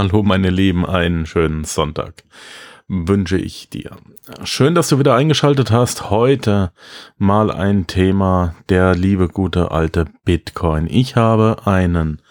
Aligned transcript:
Hallo 0.00 0.22
meine 0.22 0.48
Lieben, 0.48 0.86
einen 0.86 1.26
schönen 1.26 1.64
Sonntag 1.64 2.24
wünsche 2.88 3.36
ich 3.36 3.68
dir. 3.68 3.98
Schön, 4.44 4.74
dass 4.74 4.88
du 4.88 4.98
wieder 4.98 5.14
eingeschaltet 5.14 5.70
hast. 5.70 6.08
Heute 6.08 6.72
mal 7.18 7.50
ein 7.50 7.86
Thema 7.86 8.54
der 8.70 8.94
liebe 8.94 9.28
gute 9.28 9.72
alte 9.72 10.06
Bitcoin. 10.24 10.86
Ich 10.88 11.16
habe 11.16 11.66
einen 11.66 12.22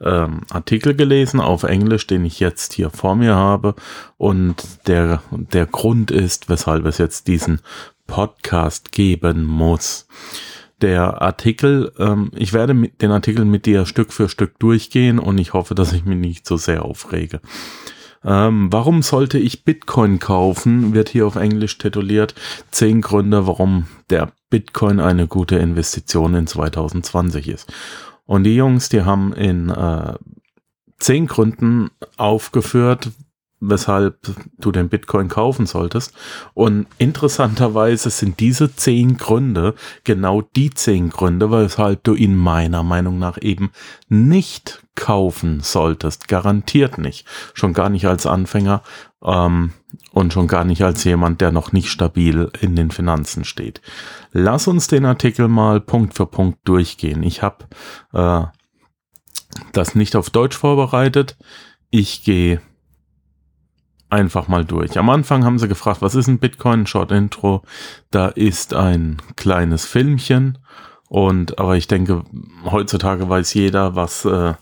ähm, 0.00 0.42
Artikel 0.50 0.94
gelesen 0.94 1.40
auf 1.40 1.64
Englisch, 1.64 2.06
den 2.06 2.24
ich 2.24 2.38
jetzt 2.38 2.74
hier 2.74 2.90
vor 2.90 3.16
mir 3.16 3.34
habe 3.34 3.74
und 4.18 4.86
der 4.86 5.20
der 5.32 5.66
Grund 5.66 6.12
ist, 6.12 6.48
weshalb 6.48 6.86
es 6.86 6.98
jetzt 6.98 7.26
diesen 7.26 7.60
Podcast 8.06 8.92
geben 8.92 9.42
muss 9.42 10.06
der 10.82 11.22
Artikel, 11.22 11.92
ähm, 11.98 12.30
ich 12.34 12.52
werde 12.52 12.74
mit, 12.74 13.00
den 13.02 13.10
Artikel 13.10 13.44
mit 13.44 13.66
dir 13.66 13.86
Stück 13.86 14.12
für 14.12 14.28
Stück 14.28 14.58
durchgehen 14.58 15.18
und 15.18 15.38
ich 15.38 15.52
hoffe, 15.52 15.74
dass 15.74 15.92
ich 15.92 16.04
mich 16.04 16.18
nicht 16.18 16.46
so 16.46 16.56
sehr 16.56 16.84
aufrege. 16.84 17.40
Ähm, 18.24 18.72
warum 18.72 19.02
sollte 19.02 19.38
ich 19.38 19.64
Bitcoin 19.64 20.18
kaufen? 20.18 20.94
Wird 20.94 21.08
hier 21.08 21.26
auf 21.26 21.36
Englisch 21.36 21.78
tituliert. 21.78 22.34
Zehn 22.70 23.00
Gründe, 23.00 23.46
warum 23.46 23.86
der 24.10 24.32
Bitcoin 24.50 25.00
eine 25.00 25.28
gute 25.28 25.56
Investition 25.56 26.34
in 26.34 26.46
2020 26.46 27.48
ist. 27.48 27.72
Und 28.24 28.44
die 28.44 28.56
Jungs, 28.56 28.88
die 28.88 29.02
haben 29.02 29.32
in 29.32 29.70
äh, 29.70 30.14
zehn 30.98 31.26
Gründen 31.26 31.90
aufgeführt, 32.16 33.10
weshalb 33.60 34.18
du 34.58 34.70
den 34.70 34.88
Bitcoin 34.88 35.28
kaufen 35.28 35.66
solltest. 35.66 36.12
Und 36.54 36.86
interessanterweise 36.98 38.10
sind 38.10 38.40
diese 38.40 38.74
zehn 38.74 39.16
Gründe 39.16 39.74
genau 40.04 40.42
die 40.42 40.70
zehn 40.70 41.10
Gründe, 41.10 41.50
weshalb 41.50 42.04
du 42.04 42.14
ihn 42.14 42.36
meiner 42.36 42.82
Meinung 42.82 43.18
nach 43.18 43.38
eben 43.40 43.70
nicht 44.08 44.82
kaufen 44.94 45.60
solltest. 45.60 46.28
Garantiert 46.28 46.98
nicht. 46.98 47.26
Schon 47.54 47.72
gar 47.72 47.88
nicht 47.88 48.06
als 48.06 48.26
Anfänger 48.26 48.82
ähm, 49.24 49.72
und 50.12 50.32
schon 50.32 50.48
gar 50.48 50.64
nicht 50.64 50.82
als 50.82 51.04
jemand, 51.04 51.40
der 51.40 51.52
noch 51.52 51.72
nicht 51.72 51.88
stabil 51.88 52.50
in 52.60 52.76
den 52.76 52.90
Finanzen 52.90 53.44
steht. 53.44 53.80
Lass 54.32 54.68
uns 54.68 54.86
den 54.86 55.04
Artikel 55.06 55.48
mal 55.48 55.80
Punkt 55.80 56.14
für 56.14 56.26
Punkt 56.26 56.58
durchgehen. 56.64 57.22
Ich 57.22 57.42
habe 57.42 57.64
äh, 58.12 58.42
das 59.72 59.94
nicht 59.94 60.16
auf 60.16 60.28
Deutsch 60.28 60.56
vorbereitet. 60.56 61.36
Ich 61.90 62.24
gehe 62.24 62.60
einfach 64.10 64.48
mal 64.48 64.64
durch. 64.64 64.98
Am 64.98 65.10
Anfang 65.10 65.44
haben 65.44 65.58
sie 65.58 65.68
gefragt, 65.68 66.02
was 66.02 66.14
ist 66.14 66.28
ein 66.28 66.38
Bitcoin? 66.38 66.86
Short 66.86 67.12
Intro. 67.12 67.62
Da 68.10 68.28
ist 68.28 68.74
ein 68.74 69.18
kleines 69.36 69.84
Filmchen. 69.84 70.58
Und 71.08 71.58
aber 71.58 71.76
ich 71.76 71.86
denke, 71.86 72.24
heutzutage 72.64 73.28
weiß 73.28 73.54
jeder, 73.54 73.94
was 73.94 74.24
äh, 74.24 74.54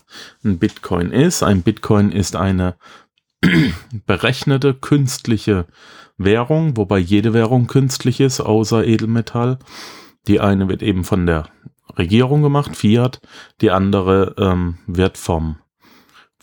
ein 0.43 0.59
Bitcoin 0.59 1.11
ist. 1.11 1.43
Ein 1.43 1.63
Bitcoin 1.63 2.11
ist 2.11 2.35
eine 2.35 2.75
berechnete 4.05 4.73
künstliche 4.73 5.65
Währung, 6.17 6.77
wobei 6.77 6.99
jede 6.99 7.33
Währung 7.33 7.67
künstlich 7.67 8.19
ist, 8.19 8.41
außer 8.41 8.85
Edelmetall. 8.85 9.59
Die 10.27 10.39
eine 10.39 10.69
wird 10.69 10.81
eben 10.81 11.03
von 11.03 11.25
der 11.25 11.49
Regierung 11.97 12.41
gemacht, 12.41 12.75
Fiat, 12.75 13.21
die 13.61 13.71
andere 13.71 14.35
ähm, 14.37 14.77
wird 14.87 15.17
vom 15.17 15.57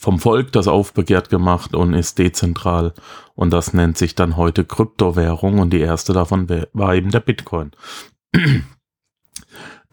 vom 0.02 0.18
Volk 0.18 0.50
das 0.50 0.66
aufbegehrt 0.66 1.30
gemacht 1.30 1.76
und 1.76 1.94
ist 1.94 2.18
dezentral. 2.18 2.92
Und 3.36 3.52
das 3.52 3.72
nennt 3.72 3.96
sich 3.96 4.16
dann 4.16 4.36
heute 4.36 4.64
Kryptowährung 4.64 5.60
und 5.60 5.72
die 5.72 5.80
erste 5.80 6.12
davon 6.12 6.48
war 6.72 6.94
eben 6.94 7.10
der 7.10 7.20
Bitcoin. 7.20 7.70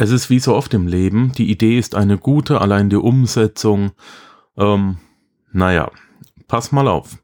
Es 0.02 0.12
ist 0.12 0.30
wie 0.30 0.40
so 0.40 0.56
oft 0.56 0.74
im 0.74 0.88
Leben, 0.88 1.34
die 1.34 1.52
Idee 1.52 1.78
ist 1.78 1.94
eine 1.94 2.18
gute, 2.18 2.62
allein 2.62 2.90
die 2.90 2.96
Umsetzung, 2.96 3.92
ähm, 4.56 4.96
naja, 5.52 5.92
pass 6.48 6.72
mal 6.72 6.88
auf. 6.88 7.18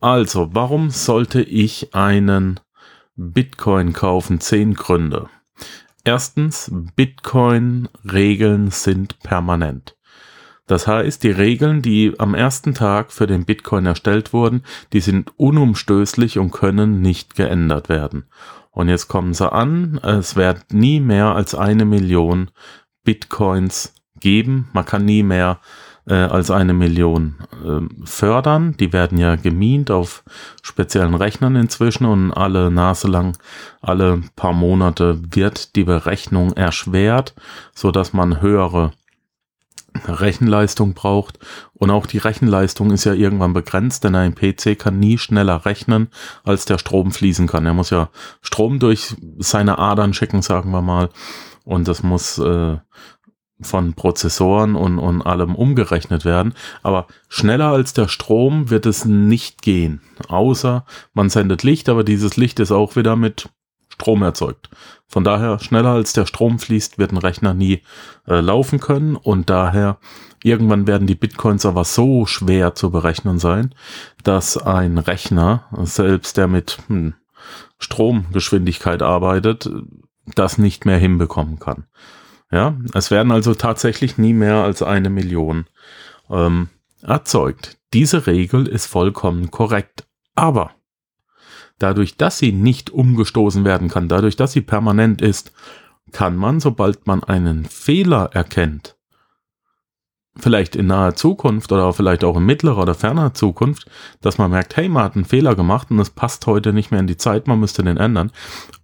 Also, 0.00 0.48
warum 0.54 0.88
sollte 0.88 1.42
ich 1.42 1.94
einen 1.94 2.60
Bitcoin 3.14 3.92
kaufen? 3.92 4.40
Zehn 4.40 4.72
Gründe. 4.72 5.28
Erstens, 6.02 6.72
Bitcoin-Regeln 6.96 8.70
sind 8.70 9.18
permanent. 9.18 9.94
Das 10.66 10.86
heißt, 10.86 11.22
die 11.22 11.30
Regeln, 11.30 11.82
die 11.82 12.14
am 12.18 12.34
ersten 12.34 12.74
Tag 12.74 13.12
für 13.12 13.26
den 13.26 13.44
Bitcoin 13.44 13.84
erstellt 13.84 14.32
wurden, 14.32 14.62
die 14.92 15.00
sind 15.00 15.32
unumstößlich 15.36 16.38
und 16.38 16.52
können 16.52 17.02
nicht 17.02 17.34
geändert 17.34 17.88
werden. 17.88 18.24
Und 18.70 18.88
jetzt 18.88 19.08
kommen 19.08 19.34
sie 19.34 19.50
an, 19.50 19.98
es 20.02 20.36
wird 20.36 20.72
nie 20.72 21.00
mehr 21.00 21.34
als 21.34 21.54
eine 21.54 21.84
Million 21.84 22.50
Bitcoins 23.04 23.94
geben. 24.18 24.68
Man 24.72 24.86
kann 24.86 25.04
nie 25.04 25.22
mehr 25.22 25.60
äh, 26.06 26.14
als 26.14 26.50
eine 26.50 26.72
Million 26.72 27.36
äh, 27.64 28.04
fördern. 28.04 28.76
Die 28.78 28.92
werden 28.92 29.18
ja 29.18 29.36
gemient 29.36 29.90
auf 29.90 30.24
speziellen 30.62 31.14
Rechnern 31.14 31.56
inzwischen 31.56 32.06
und 32.06 32.32
alle 32.32 32.70
Nase 32.70 33.08
lang, 33.08 33.36
alle 33.80 34.22
paar 34.34 34.54
Monate 34.54 35.20
wird 35.30 35.76
die 35.76 35.84
Berechnung 35.84 36.52
erschwert, 36.54 37.34
so 37.74 37.90
dass 37.90 38.12
man 38.12 38.40
höhere 38.40 38.92
Rechenleistung 40.06 40.94
braucht. 40.94 41.38
Und 41.72 41.90
auch 41.90 42.06
die 42.06 42.18
Rechenleistung 42.18 42.90
ist 42.90 43.04
ja 43.04 43.14
irgendwann 43.14 43.52
begrenzt, 43.52 44.04
denn 44.04 44.14
ein 44.14 44.34
PC 44.34 44.78
kann 44.78 44.98
nie 44.98 45.18
schneller 45.18 45.64
rechnen, 45.64 46.08
als 46.42 46.64
der 46.64 46.78
Strom 46.78 47.12
fließen 47.12 47.46
kann. 47.46 47.66
Er 47.66 47.74
muss 47.74 47.90
ja 47.90 48.10
Strom 48.40 48.78
durch 48.78 49.14
seine 49.38 49.78
Adern 49.78 50.14
schicken, 50.14 50.42
sagen 50.42 50.70
wir 50.70 50.82
mal. 50.82 51.10
Und 51.64 51.88
das 51.88 52.02
muss 52.02 52.38
äh, 52.38 52.76
von 53.60 53.94
Prozessoren 53.94 54.74
und, 54.74 54.98
und 54.98 55.22
allem 55.22 55.54
umgerechnet 55.54 56.24
werden. 56.24 56.54
Aber 56.82 57.06
schneller 57.28 57.70
als 57.70 57.92
der 57.92 58.08
Strom 58.08 58.70
wird 58.70 58.86
es 58.86 59.04
nicht 59.04 59.62
gehen. 59.62 60.00
Außer 60.28 60.84
man 61.12 61.30
sendet 61.30 61.62
Licht, 61.62 61.88
aber 61.88 62.04
dieses 62.04 62.36
Licht 62.36 62.60
ist 62.60 62.72
auch 62.72 62.96
wieder 62.96 63.16
mit 63.16 63.48
Strom 63.94 64.22
erzeugt. 64.22 64.70
Von 65.06 65.22
daher, 65.22 65.60
schneller 65.60 65.90
als 65.90 66.12
der 66.12 66.26
Strom 66.26 66.58
fließt, 66.58 66.98
wird 66.98 67.12
ein 67.12 67.18
Rechner 67.18 67.54
nie 67.54 67.82
äh, 68.26 68.40
laufen 68.40 68.80
können 68.80 69.14
und 69.14 69.48
daher 69.48 69.98
irgendwann 70.42 70.86
werden 70.88 71.06
die 71.06 71.14
Bitcoins 71.14 71.64
aber 71.64 71.84
so 71.84 72.26
schwer 72.26 72.74
zu 72.74 72.90
berechnen 72.90 73.38
sein, 73.38 73.74
dass 74.24 74.56
ein 74.56 74.98
Rechner, 74.98 75.64
selbst 75.84 76.36
der 76.36 76.48
mit 76.48 76.78
hm, 76.88 77.14
Stromgeschwindigkeit 77.78 79.02
arbeitet, 79.02 79.70
das 80.34 80.58
nicht 80.58 80.86
mehr 80.86 80.98
hinbekommen 80.98 81.60
kann. 81.60 81.86
Ja, 82.50 82.76
es 82.92 83.10
werden 83.10 83.30
also 83.30 83.54
tatsächlich 83.54 84.18
nie 84.18 84.32
mehr 84.32 84.64
als 84.64 84.82
eine 84.82 85.10
Million 85.10 85.66
ähm, 86.30 86.68
erzeugt. 87.02 87.78
Diese 87.92 88.26
Regel 88.26 88.66
ist 88.66 88.86
vollkommen 88.86 89.50
korrekt. 89.50 90.06
Aber 90.34 90.72
Dadurch, 91.78 92.16
dass 92.16 92.38
sie 92.38 92.52
nicht 92.52 92.90
umgestoßen 92.90 93.64
werden 93.64 93.88
kann, 93.88 94.08
dadurch, 94.08 94.36
dass 94.36 94.52
sie 94.52 94.60
permanent 94.60 95.20
ist, 95.20 95.52
kann 96.12 96.36
man, 96.36 96.60
sobald 96.60 97.06
man 97.06 97.24
einen 97.24 97.64
Fehler 97.64 98.30
erkennt, 98.32 98.96
vielleicht 100.36 100.74
in 100.74 100.86
naher 100.86 101.14
Zukunft 101.14 101.70
oder 101.70 101.92
vielleicht 101.92 102.24
auch 102.24 102.36
in 102.36 102.44
mittlerer 102.44 102.82
oder 102.82 102.94
ferner 102.94 103.34
Zukunft, 103.34 103.88
dass 104.20 104.38
man 104.38 104.50
merkt, 104.50 104.76
hey, 104.76 104.88
man 104.88 105.04
hat 105.04 105.16
einen 105.16 105.24
Fehler 105.24 105.54
gemacht 105.54 105.90
und 105.90 105.98
es 106.00 106.10
passt 106.10 106.46
heute 106.46 106.72
nicht 106.72 106.90
mehr 106.90 107.00
in 107.00 107.06
die 107.06 107.16
Zeit, 107.16 107.46
man 107.46 107.60
müsste 107.60 107.82
den 107.84 107.96
ändern, 107.96 108.32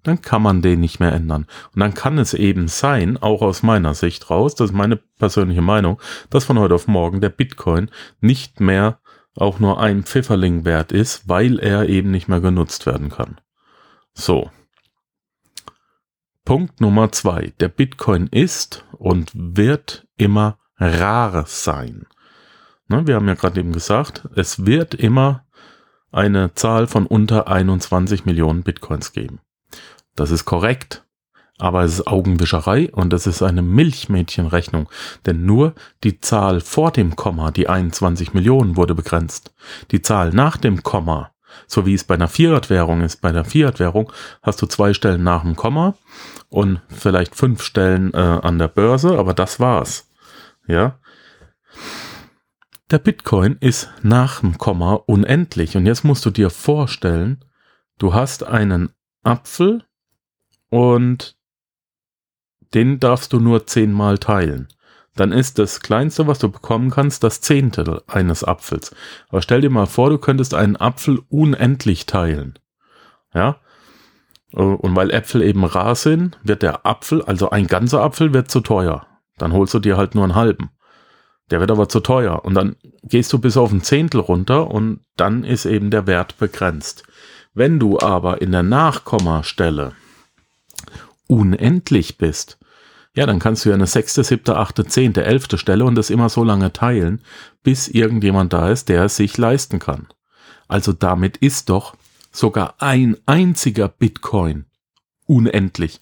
dann 0.02 0.22
kann 0.22 0.42
man 0.42 0.62
den 0.62 0.80
nicht 0.80 1.00
mehr 1.00 1.12
ändern. 1.12 1.46
Und 1.74 1.80
dann 1.80 1.94
kann 1.94 2.18
es 2.18 2.34
eben 2.34 2.68
sein, 2.68 3.16
auch 3.16 3.42
aus 3.42 3.62
meiner 3.62 3.94
Sicht 3.94 4.30
raus, 4.30 4.54
das 4.54 4.70
ist 4.70 4.76
meine 4.76 4.96
persönliche 4.96 5.62
Meinung, 5.62 6.00
dass 6.30 6.44
von 6.44 6.58
heute 6.58 6.74
auf 6.74 6.86
morgen 6.86 7.20
der 7.20 7.30
Bitcoin 7.30 7.90
nicht 8.20 8.60
mehr 8.60 9.00
auch 9.40 9.58
nur 9.58 9.80
ein 9.80 10.04
Pfifferling 10.04 10.64
wert 10.64 10.92
ist, 10.92 11.28
weil 11.28 11.58
er 11.58 11.88
eben 11.88 12.10
nicht 12.10 12.28
mehr 12.28 12.40
genutzt 12.40 12.86
werden 12.86 13.08
kann. 13.08 13.40
So. 14.12 14.50
Punkt 16.44 16.80
Nummer 16.80 17.12
zwei. 17.12 17.52
Der 17.60 17.68
Bitcoin 17.68 18.26
ist 18.26 18.84
und 18.92 19.30
wird 19.34 20.06
immer 20.16 20.58
rar 20.76 21.44
sein. 21.46 22.06
Ne, 22.88 23.06
wir 23.06 23.14
haben 23.14 23.28
ja 23.28 23.34
gerade 23.34 23.60
eben 23.60 23.72
gesagt, 23.72 24.28
es 24.34 24.66
wird 24.66 24.94
immer 24.94 25.46
eine 26.10 26.54
Zahl 26.54 26.86
von 26.86 27.06
unter 27.06 27.46
21 27.46 28.24
Millionen 28.24 28.62
Bitcoins 28.62 29.12
geben. 29.12 29.40
Das 30.16 30.30
ist 30.30 30.44
korrekt. 30.44 31.06
Aber 31.60 31.84
es 31.84 31.94
ist 31.94 32.06
Augenwischerei 32.06 32.90
und 32.90 33.12
es 33.12 33.26
ist 33.26 33.42
eine 33.42 33.60
Milchmädchenrechnung, 33.60 34.88
denn 35.26 35.44
nur 35.44 35.74
die 36.02 36.18
Zahl 36.18 36.60
vor 36.60 36.90
dem 36.90 37.16
Komma, 37.16 37.50
die 37.50 37.68
21 37.68 38.32
Millionen, 38.32 38.76
wurde 38.76 38.94
begrenzt. 38.94 39.52
Die 39.90 40.00
Zahl 40.00 40.30
nach 40.30 40.56
dem 40.56 40.82
Komma, 40.82 41.32
so 41.66 41.84
wie 41.84 41.92
es 41.92 42.04
bei 42.04 42.14
einer 42.14 42.28
Fiat-Währung 42.28 43.02
ist, 43.02 43.20
bei 43.20 43.28
einer 43.28 43.44
Fiat-Währung 43.44 44.10
hast 44.42 44.62
du 44.62 44.66
zwei 44.66 44.94
Stellen 44.94 45.22
nach 45.22 45.42
dem 45.42 45.54
Komma 45.54 45.94
und 46.48 46.80
vielleicht 46.88 47.34
fünf 47.34 47.62
Stellen 47.62 48.14
äh, 48.14 48.16
an 48.16 48.58
der 48.58 48.68
Börse, 48.68 49.18
aber 49.18 49.34
das 49.34 49.60
war's. 49.60 50.08
Ja. 50.66 50.98
Der 52.90 52.98
Bitcoin 52.98 53.58
ist 53.60 53.90
nach 54.02 54.40
dem 54.40 54.56
Komma 54.56 54.94
unendlich 54.94 55.76
und 55.76 55.84
jetzt 55.84 56.04
musst 56.04 56.24
du 56.24 56.30
dir 56.30 56.48
vorstellen, 56.48 57.44
du 57.98 58.14
hast 58.14 58.44
einen 58.44 58.94
Apfel 59.22 59.84
und 60.70 61.36
den 62.74 63.00
darfst 63.00 63.32
du 63.32 63.40
nur 63.40 63.66
zehnmal 63.66 64.18
teilen. 64.18 64.68
dann 65.16 65.32
ist 65.32 65.58
das 65.58 65.80
Kleinste, 65.80 66.26
was 66.28 66.38
du 66.38 66.50
bekommen 66.50 66.90
kannst, 66.90 67.24
das 67.24 67.40
Zehntel 67.40 68.00
eines 68.06 68.42
Apfels. 68.44 68.94
Aber 69.28 69.42
stell 69.42 69.60
dir 69.60 69.68
mal 69.68 69.86
vor, 69.86 70.08
du 70.08 70.18
könntest 70.18 70.54
einen 70.54 70.76
Apfel 70.76 71.20
unendlich 71.28 72.06
teilen. 72.06 72.58
Ja? 73.34 73.56
Und 74.52 74.96
weil 74.96 75.10
Äpfel 75.10 75.42
eben 75.42 75.64
rar 75.64 75.94
sind, 75.94 76.38
wird 76.42 76.62
der 76.62 76.86
Apfel, 76.86 77.22
also 77.22 77.50
ein 77.50 77.66
ganzer 77.66 78.02
Apfel, 78.02 78.32
wird 78.32 78.50
zu 78.50 78.60
teuer. 78.60 79.06
Dann 79.36 79.52
holst 79.52 79.74
du 79.74 79.78
dir 79.78 79.96
halt 79.96 80.14
nur 80.14 80.24
einen 80.24 80.36
halben. 80.36 80.70
Der 81.50 81.60
wird 81.60 81.70
aber 81.70 81.88
zu 81.88 82.00
teuer. 82.00 82.44
Und 82.44 82.54
dann 82.54 82.76
gehst 83.02 83.32
du 83.32 83.38
bis 83.38 83.56
auf 83.56 83.72
ein 83.72 83.82
Zehntel 83.82 84.20
runter 84.20 84.68
und 84.70 85.00
dann 85.16 85.44
ist 85.44 85.66
eben 85.66 85.90
der 85.90 86.06
Wert 86.06 86.38
begrenzt. 86.38 87.02
Wenn 87.52 87.78
du 87.78 87.98
aber 87.98 88.40
in 88.40 88.52
der 88.52 88.62
Nachkommastelle 88.62 89.92
unendlich 91.26 92.18
bist, 92.18 92.58
ja, 93.14 93.26
dann 93.26 93.40
kannst 93.40 93.64
du 93.64 93.70
ja 93.70 93.74
eine 93.74 93.86
sechste, 93.86 94.22
siebte, 94.22 94.56
achte, 94.56 94.86
zehnte, 94.86 95.24
elfte 95.24 95.58
Stelle 95.58 95.84
und 95.84 95.96
das 95.96 96.10
immer 96.10 96.28
so 96.28 96.44
lange 96.44 96.72
teilen, 96.72 97.20
bis 97.62 97.88
irgendjemand 97.88 98.52
da 98.52 98.70
ist, 98.70 98.88
der 98.88 99.04
es 99.04 99.16
sich 99.16 99.36
leisten 99.36 99.78
kann. 99.78 100.06
Also 100.68 100.92
damit 100.92 101.36
ist 101.38 101.68
doch 101.68 101.96
sogar 102.30 102.74
ein 102.78 103.16
einziger 103.26 103.88
Bitcoin 103.88 104.66
unendlich. 105.26 106.00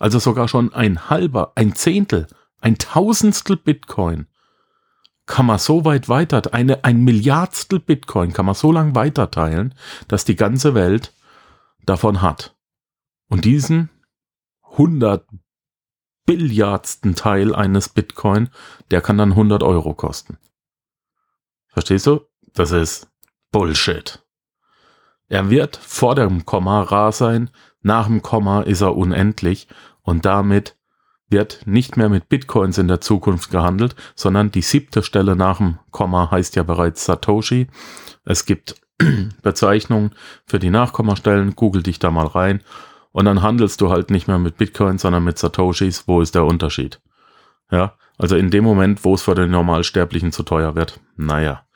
Also 0.00 0.18
sogar 0.18 0.48
schon 0.48 0.72
ein 0.74 1.10
halber, 1.10 1.52
ein 1.54 1.76
Zehntel, 1.76 2.26
ein 2.60 2.78
Tausendstel 2.78 3.56
Bitcoin 3.56 4.26
kann 5.26 5.46
man 5.46 5.58
so 5.58 5.84
weit 5.84 6.08
weiter, 6.08 6.42
eine, 6.52 6.82
ein 6.84 7.04
Milliardstel 7.04 7.78
Bitcoin 7.78 8.32
kann 8.32 8.46
man 8.46 8.56
so 8.56 8.72
lang 8.72 8.96
weiterteilen, 8.96 9.74
dass 10.08 10.24
die 10.24 10.34
ganze 10.34 10.74
Welt 10.74 11.14
davon 11.86 12.20
hat. 12.20 12.56
Und 13.28 13.44
diesen 13.44 13.88
100 14.72 15.24
Billiardsten 16.24 17.14
Teil 17.14 17.54
eines 17.54 17.88
Bitcoin, 17.88 18.48
der 18.90 19.00
kann 19.00 19.18
dann 19.18 19.32
100 19.32 19.62
Euro 19.62 19.94
kosten. 19.94 20.38
Verstehst 21.68 22.06
du? 22.06 22.20
Das 22.54 22.70
ist 22.70 23.10
Bullshit. 23.50 24.22
Er 25.28 25.50
wird 25.50 25.76
vor 25.76 26.14
dem 26.14 26.44
Komma 26.44 26.82
rar 26.82 27.12
sein, 27.12 27.50
nach 27.80 28.06
dem 28.06 28.22
Komma 28.22 28.60
ist 28.60 28.82
er 28.82 28.96
unendlich 28.96 29.66
und 30.02 30.24
damit 30.24 30.76
wird 31.28 31.66
nicht 31.66 31.96
mehr 31.96 32.10
mit 32.10 32.28
Bitcoins 32.28 32.76
in 32.76 32.88
der 32.88 33.00
Zukunft 33.00 33.50
gehandelt, 33.50 33.96
sondern 34.14 34.50
die 34.50 34.62
siebte 34.62 35.02
Stelle 35.02 35.34
nach 35.34 35.56
dem 35.56 35.78
Komma 35.90 36.30
heißt 36.30 36.54
ja 36.56 36.62
bereits 36.62 37.06
Satoshi. 37.06 37.68
Es 38.24 38.44
gibt 38.44 38.74
Bezeichnungen 39.42 40.14
für 40.46 40.58
die 40.58 40.70
Nachkommastellen, 40.70 41.56
google 41.56 41.82
dich 41.82 41.98
da 41.98 42.10
mal 42.10 42.26
rein 42.26 42.62
und 43.12 43.26
dann 43.26 43.42
handelst 43.42 43.80
du 43.80 43.90
halt 43.90 44.10
nicht 44.10 44.26
mehr 44.26 44.38
mit 44.38 44.56
Bitcoins, 44.56 45.02
sondern 45.02 45.24
mit 45.24 45.38
Satoshis. 45.38 46.08
Wo 46.08 46.20
ist 46.20 46.34
der 46.34 46.44
Unterschied? 46.44 47.00
Ja, 47.70 47.96
also 48.18 48.36
in 48.36 48.50
dem 48.50 48.64
Moment, 48.64 49.04
wo 49.04 49.14
es 49.14 49.22
für 49.22 49.34
den 49.34 49.50
Normalsterblichen 49.50 50.32
zu 50.32 50.42
teuer 50.42 50.74
wird. 50.74 51.00
Naja. 51.16 51.66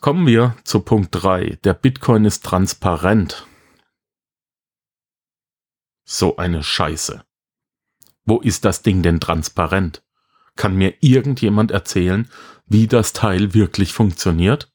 Kommen 0.00 0.26
wir 0.26 0.56
zu 0.64 0.80
Punkt 0.80 1.10
3. 1.12 1.58
Der 1.62 1.74
Bitcoin 1.74 2.24
ist 2.24 2.44
transparent. 2.44 3.46
So 6.04 6.36
eine 6.36 6.62
Scheiße. 6.62 7.24
Wo 8.24 8.40
ist 8.40 8.64
das 8.64 8.82
Ding 8.82 9.02
denn 9.02 9.20
transparent? 9.20 10.04
Kann 10.56 10.74
mir 10.74 10.94
irgendjemand 11.00 11.70
erzählen, 11.70 12.28
wie 12.66 12.86
das 12.86 13.12
Teil 13.12 13.54
wirklich 13.54 13.92
funktioniert? 13.92 14.72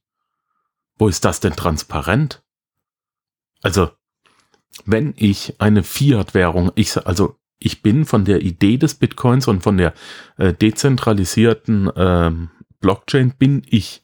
Wo 0.97 1.07
ist 1.07 1.25
das 1.25 1.39
denn 1.39 1.55
transparent? 1.55 2.43
Also, 3.61 3.91
wenn 4.85 5.13
ich 5.17 5.55
eine 5.59 5.83
Fiat-Währung, 5.83 6.71
ich, 6.75 6.97
also 7.05 7.35
ich 7.59 7.81
bin 7.81 8.05
von 8.05 8.25
der 8.25 8.41
Idee 8.41 8.77
des 8.77 8.95
Bitcoins 8.95 9.47
und 9.47 9.63
von 9.63 9.77
der 9.77 9.93
äh, 10.37 10.53
dezentralisierten 10.53 11.87
äh, 11.95 12.31
Blockchain 12.79 13.33
bin 13.37 13.63
ich 13.65 14.03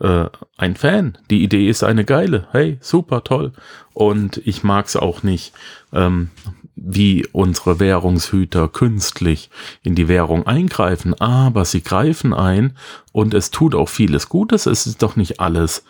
äh, 0.00 0.26
ein 0.56 0.76
Fan. 0.76 1.18
Die 1.30 1.42
Idee 1.42 1.68
ist 1.68 1.84
eine 1.84 2.04
geile. 2.04 2.48
Hey, 2.52 2.78
super 2.80 3.24
toll. 3.24 3.52
Und 3.92 4.40
ich 4.44 4.64
mag 4.64 4.86
es 4.86 4.96
auch 4.96 5.22
nicht, 5.22 5.52
ähm, 5.92 6.30
wie 6.76 7.26
unsere 7.32 7.78
Währungshüter 7.78 8.68
künstlich 8.68 9.50
in 9.82 9.94
die 9.94 10.08
Währung 10.08 10.46
eingreifen. 10.46 11.14
Aber 11.14 11.64
sie 11.64 11.82
greifen 11.82 12.34
ein 12.34 12.76
und 13.12 13.34
es 13.34 13.50
tut 13.50 13.74
auch 13.74 13.88
vieles 13.88 14.28
Gutes. 14.28 14.66
Es 14.66 14.86
ist 14.86 15.02
doch 15.02 15.16
nicht 15.16 15.40
alles, 15.40 15.84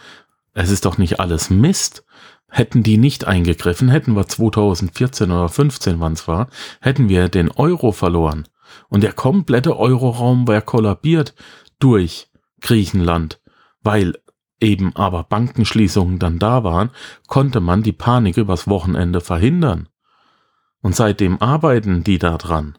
es 0.53 0.71
ist 0.71 0.85
doch 0.85 0.99
nicht 0.99 1.21
alles 1.21 1.49
Mist. 1.49 2.05
Hätten 2.49 2.83
die 2.83 2.99
nicht 2.99 3.27
eingegriffen, 3.27 3.89
hätten 3.89 4.15
wir 4.15 4.27
2014 4.27 5.31
oder 5.31 5.49
15, 5.49 6.01
wann 6.01 6.13
es 6.13 6.29
war, 6.29 6.49
hätten 6.81 7.09
wir 7.09 7.29
den 7.29 7.51
Euro 7.51 7.93
verloren. 7.93 8.47
Und 8.89 9.03
der 9.03 9.13
komplette 9.13 9.77
Euroraum 9.77 10.47
wäre 10.47 10.63
kollabiert 10.63 11.35
durch 11.79 12.29
Griechenland 12.61 13.41
weil 13.85 14.15
eben 14.61 14.97
aber 14.97 15.23
Bankenschließungen 15.25 16.19
dann 16.19 16.39
da 16.39 16.65
waren, 16.65 16.91
konnte 17.29 17.61
man 17.61 17.83
die 17.83 17.93
Panik 17.93 18.39
übers 18.39 18.67
Wochenende 18.67 19.21
verhindern. 19.21 19.89
Und 20.81 20.97
seitdem 20.97 21.41
arbeiten 21.41 22.03
die 22.03 22.19
da 22.19 22.37
dran. 22.39 22.79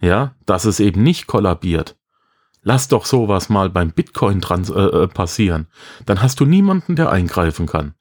Ja, 0.00 0.34
dass 0.46 0.64
es 0.64 0.80
eben 0.80 1.02
nicht 1.02 1.26
kollabiert. 1.26 1.96
Lass 2.62 2.88
doch 2.88 3.06
sowas 3.06 3.48
mal 3.48 3.70
beim 3.70 3.90
Bitcoin 3.90 4.40
trans 4.40 4.70
äh, 4.70 4.80
äh 4.80 5.08
passieren. 5.08 5.66
Dann 6.06 6.22
hast 6.22 6.38
du 6.40 6.44
niemanden, 6.44 6.94
der 6.96 7.10
eingreifen 7.10 7.66
kann. 7.66 7.94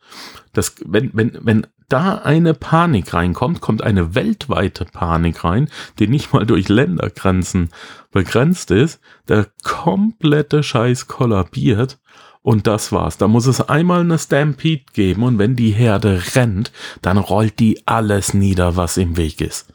Das, 0.54 0.76
wenn, 0.86 1.12
wenn, 1.14 1.38
wenn 1.42 1.68
da 1.90 2.16
eine 2.16 2.54
Panik 2.54 3.14
reinkommt, 3.14 3.60
kommt 3.60 3.82
eine 3.82 4.16
weltweite 4.16 4.86
Panik 4.86 5.44
rein, 5.44 5.70
die 6.00 6.08
nicht 6.08 6.34
mal 6.34 6.46
durch 6.46 6.70
Ländergrenzen 6.70 7.70
begrenzt 8.12 8.72
ist, 8.72 9.02
der 9.28 9.48
komplette 9.64 10.64
Scheiß 10.64 11.08
kollabiert 11.08 12.00
und 12.44 12.68
das 12.68 12.92
war's. 12.92 13.18
Da 13.18 13.28
muss 13.28 13.46
es 13.46 13.62
einmal 13.62 14.02
eine 14.02 14.18
Stampede 14.18 14.86
geben 14.94 15.24
und 15.24 15.38
wenn 15.38 15.56
die 15.56 15.72
Herde 15.72 16.22
rennt, 16.36 16.72
dann 17.02 17.18
rollt 17.18 17.60
die 17.60 17.86
alles 17.88 18.34
nieder, 18.34 18.76
was 18.76 18.98
im 18.98 19.18
Weg 19.18 19.42
ist. 19.42 19.74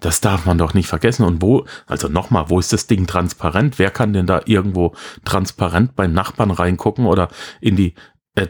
Das 0.00 0.20
darf 0.20 0.46
man 0.46 0.58
doch 0.58 0.74
nicht 0.74 0.88
vergessen. 0.88 1.24
Und 1.24 1.42
wo, 1.42 1.66
also 1.86 2.08
nochmal, 2.08 2.48
wo 2.48 2.58
ist 2.58 2.72
das 2.72 2.86
Ding 2.86 3.06
transparent? 3.06 3.78
Wer 3.78 3.90
kann 3.90 4.12
denn 4.12 4.26
da 4.26 4.40
irgendwo 4.46 4.94
transparent 5.24 5.94
beim 5.94 6.12
Nachbarn 6.12 6.50
reingucken 6.50 7.06
oder 7.06 7.28
in 7.60 7.76
die, 7.76 7.94
äh, 8.34 8.48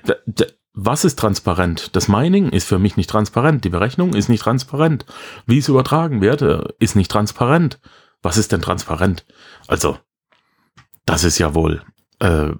was 0.72 1.04
ist 1.04 1.18
transparent? 1.18 1.94
Das 1.96 2.08
Mining 2.08 2.50
ist 2.50 2.68
für 2.68 2.78
mich 2.78 2.96
nicht 2.96 3.10
transparent. 3.10 3.64
Die 3.64 3.70
Berechnung 3.70 4.14
ist 4.14 4.28
nicht 4.28 4.42
transparent. 4.42 5.04
Wie 5.46 5.58
es 5.58 5.68
übertragen 5.68 6.20
wird, 6.20 6.42
äh, 6.42 6.62
ist 6.78 6.94
nicht 6.96 7.10
transparent. 7.10 7.80
Was 8.22 8.36
ist 8.36 8.52
denn 8.52 8.62
transparent? 8.62 9.26
Also, 9.66 9.98
das 11.04 11.24
ist 11.24 11.38
ja 11.38 11.54
wohl, 11.54 11.82
äh, 12.20 12.50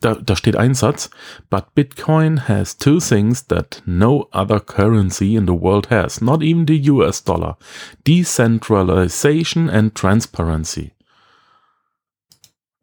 da, 0.00 0.14
da 0.14 0.36
steht 0.36 0.56
ein 0.56 0.74
Satz, 0.74 1.10
but 1.50 1.74
Bitcoin 1.74 2.48
has 2.48 2.76
two 2.76 2.98
things 2.98 3.46
that 3.46 3.82
no 3.84 4.28
other 4.32 4.60
currency 4.60 5.36
in 5.36 5.46
the 5.46 5.52
world 5.52 5.90
has, 5.90 6.20
not 6.20 6.42
even 6.42 6.66
the 6.66 6.90
US 6.90 7.22
dollar. 7.22 7.56
Decentralization 8.06 9.68
and 9.68 9.94
transparency. 9.94 10.92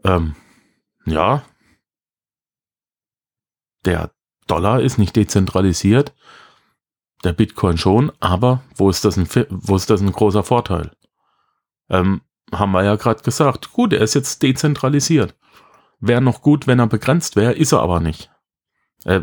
Ähm, 0.03 0.35
ja. 1.05 1.43
Der 3.85 4.11
Dollar 4.47 4.81
ist 4.81 4.97
nicht 4.97 5.15
dezentralisiert, 5.15 6.13
der 7.23 7.33
Bitcoin 7.33 7.77
schon, 7.77 8.11
aber 8.19 8.63
wo 8.75 8.89
ist 8.89 9.05
das 9.05 9.17
ein, 9.17 9.27
wo 9.49 9.75
ist 9.75 9.89
das 9.89 10.01
ein 10.01 10.11
großer 10.11 10.43
Vorteil? 10.43 10.91
Ähm, 11.89 12.21
haben 12.51 12.71
wir 12.71 12.83
ja 12.83 12.95
gerade 12.95 13.23
gesagt. 13.23 13.71
Gut, 13.71 13.93
er 13.93 14.01
ist 14.01 14.13
jetzt 14.13 14.43
dezentralisiert. 14.43 15.35
Wäre 16.01 16.21
noch 16.21 16.41
gut, 16.41 16.67
wenn 16.67 16.79
er 16.79 16.87
begrenzt 16.87 17.35
wäre, 17.35 17.53
ist 17.53 17.71
er 17.71 17.81
aber 17.81 17.99
nicht. 17.99 18.31
Äh, 19.05 19.21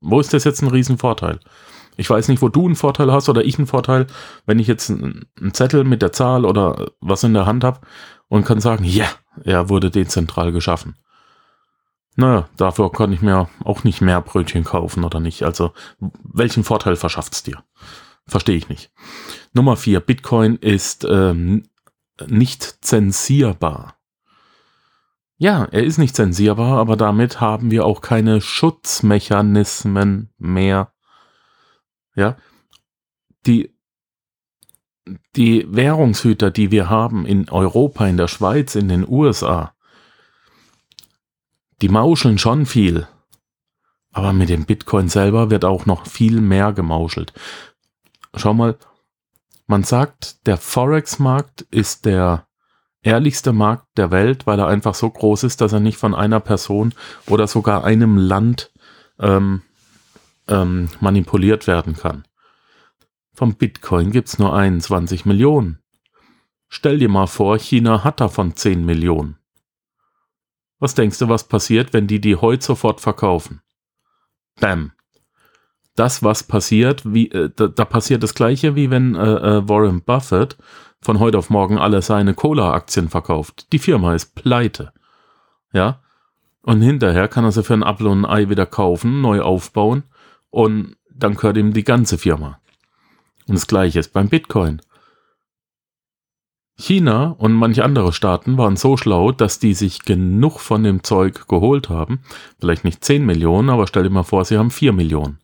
wo 0.00 0.20
ist 0.20 0.32
das 0.32 0.44
jetzt 0.44 0.62
ein 0.62 0.68
Riesenvorteil? 0.68 1.40
Ich 1.96 2.08
weiß 2.08 2.28
nicht, 2.28 2.42
wo 2.42 2.48
du 2.48 2.66
einen 2.66 2.76
Vorteil 2.76 3.12
hast 3.12 3.28
oder 3.28 3.44
ich 3.44 3.58
einen 3.58 3.66
Vorteil, 3.66 4.06
wenn 4.46 4.58
ich 4.58 4.66
jetzt 4.66 4.90
einen 4.90 5.26
Zettel 5.52 5.84
mit 5.84 6.02
der 6.02 6.12
Zahl 6.12 6.44
oder 6.44 6.90
was 7.00 7.22
in 7.22 7.34
der 7.34 7.46
Hand 7.46 7.64
habe 7.64 7.80
und 8.28 8.44
kann 8.44 8.60
sagen, 8.60 8.84
ja, 8.84 9.04
yeah, 9.04 9.10
er 9.44 9.68
wurde 9.68 9.90
dezentral 9.90 10.52
geschaffen. 10.52 10.96
Naja, 12.16 12.48
dafür 12.56 12.92
kann 12.92 13.12
ich 13.12 13.22
mir 13.22 13.48
auch 13.64 13.84
nicht 13.84 14.00
mehr 14.00 14.20
Brötchen 14.20 14.64
kaufen 14.64 15.04
oder 15.04 15.20
nicht. 15.20 15.44
Also, 15.44 15.72
welchen 16.22 16.64
Vorteil 16.64 16.96
verschafft 16.96 17.32
es 17.32 17.42
dir? 17.42 17.62
Verstehe 18.26 18.56
ich 18.56 18.68
nicht. 18.68 18.90
Nummer 19.54 19.76
vier, 19.76 20.00
Bitcoin 20.00 20.56
ist 20.56 21.06
ähm, 21.08 21.64
nicht 22.26 22.62
zensierbar. 22.84 23.96
Ja, 25.42 25.64
er 25.72 25.82
ist 25.82 25.98
nicht 25.98 26.14
zensierbar, 26.14 26.78
aber 26.78 26.96
damit 26.96 27.40
haben 27.40 27.72
wir 27.72 27.84
auch 27.84 28.00
keine 28.00 28.40
Schutzmechanismen 28.40 30.32
mehr. 30.38 30.92
Ja, 32.14 32.36
die, 33.44 33.74
die 35.34 35.66
Währungshüter, 35.68 36.52
die 36.52 36.70
wir 36.70 36.88
haben 36.88 37.26
in 37.26 37.48
Europa, 37.50 38.06
in 38.06 38.18
der 38.18 38.28
Schweiz, 38.28 38.76
in 38.76 38.86
den 38.86 39.04
USA, 39.04 39.74
die 41.80 41.88
mauscheln 41.88 42.38
schon 42.38 42.64
viel. 42.64 43.08
Aber 44.12 44.32
mit 44.32 44.48
dem 44.48 44.64
Bitcoin 44.64 45.08
selber 45.08 45.50
wird 45.50 45.64
auch 45.64 45.86
noch 45.86 46.06
viel 46.06 46.40
mehr 46.40 46.72
gemauschelt. 46.72 47.32
Schau 48.36 48.54
mal, 48.54 48.78
man 49.66 49.82
sagt, 49.82 50.46
der 50.46 50.56
Forex-Markt 50.56 51.62
ist 51.62 52.04
der 52.04 52.46
ehrlichste 53.02 53.52
Markt 53.52 53.86
der 53.96 54.10
Welt, 54.10 54.46
weil 54.46 54.58
er 54.58 54.68
einfach 54.68 54.94
so 54.94 55.10
groß 55.10 55.44
ist, 55.44 55.60
dass 55.60 55.72
er 55.72 55.80
nicht 55.80 55.98
von 55.98 56.14
einer 56.14 56.40
Person 56.40 56.94
oder 57.26 57.46
sogar 57.46 57.84
einem 57.84 58.16
Land 58.16 58.72
ähm, 59.18 59.62
ähm, 60.48 60.88
manipuliert 61.00 61.66
werden 61.66 61.96
kann. 61.96 62.24
Vom 63.34 63.54
Bitcoin 63.54 64.10
gibt's 64.10 64.38
nur 64.38 64.54
21 64.54 65.24
Millionen. 65.24 65.78
Stell 66.68 66.98
dir 66.98 67.08
mal 67.08 67.26
vor, 67.26 67.58
China 67.58 68.04
hat 68.04 68.20
davon 68.20 68.56
10 68.56 68.84
Millionen. 68.84 69.38
Was 70.78 70.94
denkst 70.94 71.18
du, 71.18 71.28
was 71.28 71.46
passiert, 71.46 71.92
wenn 71.92 72.06
die 72.06 72.20
die 72.20 72.36
heute 72.36 72.64
sofort 72.64 73.00
verkaufen? 73.00 73.60
Bam. 74.60 74.92
Das, 75.94 76.22
was 76.22 76.42
passiert, 76.42 77.02
wie, 77.04 77.30
äh, 77.30 77.50
da, 77.54 77.68
da, 77.68 77.84
passiert 77.84 78.22
das 78.22 78.34
gleiche, 78.34 78.74
wie 78.74 78.90
wenn 78.90 79.14
äh, 79.14 79.20
äh, 79.20 79.68
Warren 79.68 80.02
Buffett 80.02 80.56
von 81.02 81.18
heute 81.18 81.36
auf 81.36 81.50
morgen 81.50 81.78
alle 81.78 82.00
seine 82.00 82.32
Cola-Aktien 82.32 83.08
verkauft. 83.08 83.72
Die 83.72 83.78
Firma 83.78 84.14
ist 84.14 84.34
pleite. 84.34 84.92
Ja. 85.72 86.00
Und 86.62 86.80
hinterher 86.80 87.26
kann 87.26 87.44
er 87.44 87.52
sie 87.52 87.64
für 87.64 87.74
ein 87.74 87.82
Apfel 87.82 88.06
und 88.06 88.24
ein 88.24 88.30
Ei 88.30 88.48
wieder 88.48 88.66
kaufen, 88.66 89.20
neu 89.20 89.40
aufbauen 89.42 90.04
und 90.50 90.96
dann 91.12 91.34
gehört 91.34 91.56
ihm 91.56 91.72
die 91.72 91.84
ganze 91.84 92.18
Firma. 92.18 92.60
Und 93.48 93.56
das 93.56 93.66
gleiche 93.66 93.98
ist 93.98 94.12
beim 94.12 94.28
Bitcoin. 94.28 94.80
China 96.78 97.34
und 97.38 97.52
manche 97.52 97.84
andere 97.84 98.12
Staaten 98.12 98.56
waren 98.58 98.76
so 98.76 98.96
schlau, 98.96 99.32
dass 99.32 99.58
die 99.58 99.74
sich 99.74 100.04
genug 100.04 100.60
von 100.60 100.84
dem 100.84 101.02
Zeug 101.02 101.48
geholt 101.48 101.88
haben. 101.88 102.20
Vielleicht 102.60 102.84
nicht 102.84 103.04
10 103.04 103.26
Millionen, 103.26 103.70
aber 103.70 103.86
stell 103.86 104.04
dir 104.04 104.10
mal 104.10 104.22
vor, 104.22 104.44
sie 104.44 104.56
haben 104.56 104.70
4 104.70 104.92
Millionen. 104.92 105.38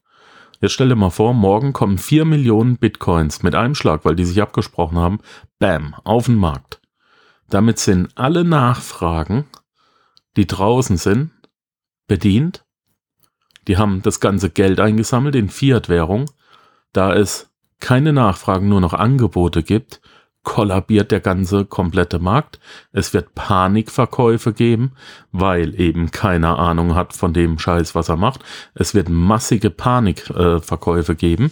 Jetzt 0.60 0.72
stell 0.72 0.88
dir 0.88 0.96
mal 0.96 1.10
vor, 1.10 1.34
morgen 1.34 1.72
kommen 1.72 1.98
4 1.98 2.24
Millionen 2.24 2.78
Bitcoins 2.78 3.42
mit 3.44 3.54
einem 3.54 3.76
Schlag, 3.76 4.04
weil 4.04 4.16
die 4.16 4.24
sich 4.24 4.42
abgesprochen 4.42 4.98
haben, 4.98 5.20
bam, 5.60 5.94
auf 6.04 6.26
den 6.26 6.34
Markt. 6.34 6.80
Damit 7.48 7.78
sind 7.78 8.10
alle 8.16 8.44
Nachfragen, 8.44 9.46
die 10.36 10.46
draußen 10.46 10.96
sind, 10.96 11.30
bedient. 12.08 12.64
Die 13.68 13.76
haben 13.76 14.02
das 14.02 14.18
ganze 14.18 14.50
Geld 14.50 14.80
eingesammelt 14.80 15.36
in 15.36 15.48
Fiat-Währung. 15.48 16.28
Da 16.92 17.14
es 17.14 17.50
keine 17.78 18.12
Nachfragen, 18.12 18.68
nur 18.68 18.80
noch 18.80 18.94
Angebote 18.94 19.62
gibt, 19.62 20.00
kollabiert 20.42 21.11
der 21.11 21.21
ganze 21.21 21.64
komplette 21.64 22.18
Markt. 22.18 22.59
Es 22.92 23.12
wird 23.12 23.35
Panikverkäufe 23.35 24.52
geben, 24.52 24.92
weil 25.33 25.78
eben 25.78 26.11
keine 26.11 26.57
Ahnung 26.59 26.95
hat 26.95 27.12
von 27.12 27.33
dem 27.33 27.59
Scheiß, 27.59 27.95
was 27.95 28.09
er 28.09 28.16
macht. 28.16 28.40
Es 28.75 28.95
wird 28.95 29.09
massige 29.09 29.71
Panikverkäufe 29.71 31.12
äh, 31.12 31.16
geben. 31.16 31.50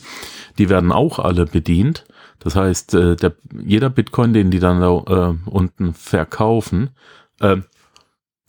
Die 0.59 0.69
werden 0.69 0.93
auch 0.93 1.19
alle 1.19 1.47
bedient. 1.47 2.07
Das 2.39 2.57
heißt, 2.57 2.95
äh, 2.95 3.17
der, 3.17 3.35
jeder 3.65 3.91
Bitcoin, 3.91 4.33
den 4.33 4.51
die 4.51 4.61
dann 4.61 4.81
da 4.81 5.31
äh, 5.31 5.35
unten 5.49 5.95
verkaufen, 5.95 6.91
äh, 7.41 7.57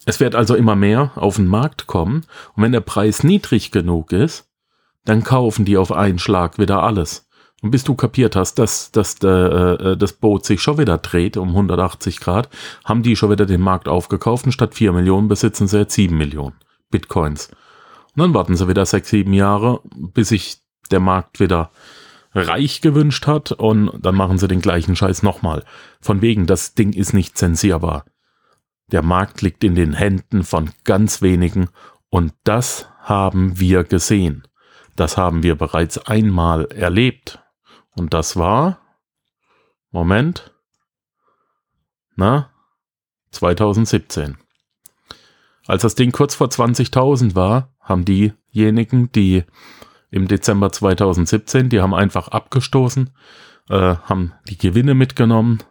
es 0.06 0.22
wird 0.22 0.36
also 0.36 0.56
immer 0.56 0.78
mehr 0.78 1.12
auf 1.16 1.36
den 1.36 1.48
Markt 1.48 1.88
kommen. 1.88 2.26
Und 2.56 2.64
wenn 2.64 2.72
der 2.72 2.80
Preis 2.80 3.24
niedrig 3.24 3.72
genug 3.72 4.14
ist, 4.14 4.50
dann 5.04 5.24
kaufen 5.24 5.66
die 5.66 5.78
auf 5.78 5.92
einen 5.92 6.20
Schlag 6.20 6.60
wieder 6.60 6.84
alles. 6.84 7.27
Und 7.64 7.72
bis 7.72 7.84
du 7.84 7.96
kapiert 7.96 8.36
hast, 8.36 8.60
dass, 8.60 8.92
dass 8.92 9.16
äh, 9.24 9.28
äh, 9.28 9.98
das 9.98 10.14
Boot 10.14 10.46
sich 10.46 10.62
schon 10.62 10.78
wieder 10.78 11.00
dreht 11.00 11.38
um 11.38 11.50
180 11.50 12.20
Grad, 12.20 12.50
haben 12.86 13.02
die 13.02 13.16
schon 13.16 13.32
wieder 13.32 13.48
den 13.48 13.62
Markt 13.62 13.88
aufgekauft 13.88 14.46
und 14.46 14.52
statt 14.52 14.76
4 14.76 14.94
Millionen 14.94 15.28
besitzen 15.28 15.68
sie 15.68 15.80
jetzt 15.80 15.96
7 15.96 16.16
Millionen 16.16 16.56
Bitcoins. 16.92 17.50
Und 18.16 18.22
dann 18.22 18.34
warten 18.34 18.56
sie 18.56 18.68
wieder 18.68 18.86
6, 18.86 19.10
7 19.10 19.34
Jahre, 19.34 19.82
bis 19.96 20.30
sich 20.30 20.58
der 20.92 21.00
Markt 21.00 21.40
wieder 21.40 21.72
reich 22.34 22.82
gewünscht 22.82 23.26
hat 23.26 23.52
und 23.52 23.92
dann 24.00 24.16
machen 24.16 24.38
sie 24.38 24.48
den 24.48 24.62
gleichen 24.62 24.96
Scheiß 24.96 25.24
nochmal. 25.24 25.64
Von 26.00 26.22
wegen, 26.22 26.46
das 26.46 26.76
Ding 26.76 26.94
ist 26.94 27.14
nicht 27.14 27.38
zensierbar. 27.38 28.06
Der 28.92 29.02
Markt 29.02 29.42
liegt 29.42 29.64
in 29.64 29.76
den 29.76 29.94
Händen 29.94 30.44
von 30.44 30.70
ganz 30.84 31.22
wenigen 31.22 31.70
und 32.10 32.34
das 32.44 32.88
haben 33.02 33.60
wir 33.60 33.84
gesehen. 33.84 34.48
Das 34.96 35.18
haben 35.18 35.44
wir 35.44 35.56
bereits 35.56 35.98
einmal 35.98 36.66
erlebt. 36.68 37.40
Und 37.98 38.14
das 38.14 38.38
war, 38.38 38.80
Moment, 39.90 40.54
na, 42.16 42.52
2017. 43.32 44.38
Als 45.66 45.82
das 45.82 45.96
Ding 45.96 46.12
kurz 46.12 46.36
vor 46.36 46.48
20.000 46.48 47.36
war, 47.36 47.74
haben 47.82 48.06
diejenigen, 48.06 49.12
die 49.12 49.44
im 50.12 50.28
Dezember 50.28 50.72
2017, 50.72 51.70
die 51.70 51.82
haben 51.82 51.94
einfach 51.94 52.28
abgestoßen, 52.30 53.10
äh, 53.70 53.96
haben 53.96 54.34
die 54.48 54.58
Gewinne 54.58 54.94
mitgenommen, 54.94 55.64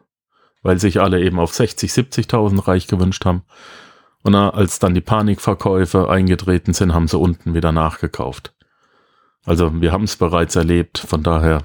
weil 0.63 0.79
sich 0.79 1.01
alle 1.01 1.23
eben 1.23 1.39
auf 1.39 1.55
60, 1.55 1.91
70.000 1.91 2.67
reich 2.67 2.89
gewünscht 2.89 3.25
haben. 3.25 3.45
Und 4.23 4.35
als 4.35 4.81
dann 4.81 4.95
die 4.95 5.01
Panikverkäufe 5.01 6.11
eingetreten 6.11 6.75
sind, 6.75 6.93
haben 6.93 7.07
sie 7.07 7.19
unten 7.19 7.55
wieder 7.55 7.71
nachgekauft. 7.71 8.53
Also 9.45 9.81
wir 9.81 9.93
haben 9.93 10.05
es 10.05 10.17
bereits 10.17 10.57
erlebt, 10.57 10.99
von 10.99 11.23
daher 11.23 11.63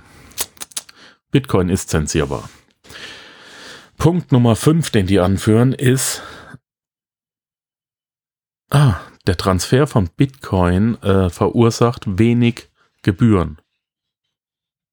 Bitcoin 1.31 1.69
ist 1.69 1.89
zensierbar. 1.89 2.49
Punkt 3.97 4.31
Nummer 4.31 4.55
5, 4.55 4.89
den 4.91 5.07
die 5.07 5.19
anführen, 5.19 5.73
ist, 5.73 6.21
ah, 8.69 8.99
der 9.27 9.37
Transfer 9.37 9.87
von 9.87 10.09
Bitcoin 10.09 11.01
äh, 11.03 11.29
verursacht 11.29 12.17
wenig 12.19 12.69
Gebühren. 13.03 13.61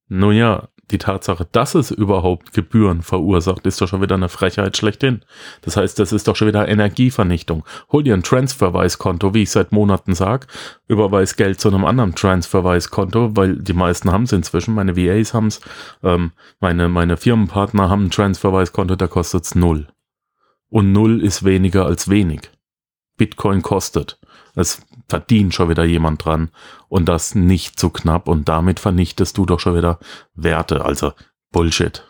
Nun 0.09 0.35
ja, 0.35 0.69
die 0.91 0.99
Tatsache, 0.99 1.47
dass 1.53 1.75
es 1.75 1.91
überhaupt 1.91 2.53
Gebühren 2.53 3.03
verursacht, 3.03 3.67
ist 3.67 3.81
doch 3.81 3.89
schon 3.89 4.03
wieder 4.03 4.15
eine 4.15 4.29
Frechheit 4.29 4.77
schlechthin. 4.77 5.23
Das 5.63 5.77
heißt, 5.77 5.99
das 5.99 6.13
ist 6.13 6.29
doch 6.29 6.37
schon 6.37 6.49
wieder 6.49 6.69
Energievernichtung. 6.69 7.65
Hol 7.93 8.03
dir 8.03 8.15
ein 8.15 8.23
Transferwise-Konto, 8.23 9.35
wie 9.35 9.43
ich 9.43 9.51
seit 9.51 9.73
Monaten 9.73 10.15
sag, 10.15 10.47
überweis 10.87 11.37
Geld 11.37 11.61
zu 11.61 11.69
einem 11.69 11.85
anderen 11.85 12.15
Transferwise-Konto, 12.15 13.37
weil 13.37 13.57
die 13.57 13.73
meisten 13.73 14.11
haben 14.11 14.25
es 14.25 14.33
inzwischen, 14.33 14.75
meine 14.75 14.97
VAs 14.97 15.35
haben 15.35 15.49
es, 15.49 15.61
ähm, 16.03 16.33
meine, 16.61 16.89
meine 16.89 17.17
Firmenpartner 17.17 17.89
haben 17.89 18.07
ein 18.07 18.11
Transferwise-Konto, 18.11 18.97
da 18.97 19.07
kostet 19.07 19.45
es 19.45 19.55
null. 19.55 19.89
Und 20.71 20.93
null 20.93 21.23
ist 21.23 21.45
weniger 21.45 21.87
als 21.87 22.09
wenig. 22.09 22.51
Bitcoin 23.17 23.63
kostet. 23.63 24.19
Es 24.59 24.81
verdient 25.09 25.55
schon 25.55 25.69
wieder 25.69 25.85
jemand 25.85 26.25
dran 26.25 26.51
und 26.89 27.09
das 27.09 27.37
nicht 27.37 27.79
zu 27.79 27.91
knapp 27.91 28.27
und 28.27 28.49
damit 28.49 28.81
vernichtest 28.81 29.39
du 29.39 29.47
doch 29.47 29.61
schon 29.61 29.77
wieder 29.77 30.01
Werte, 30.35 30.85
also 30.85 31.13
Bullshit. 31.53 32.05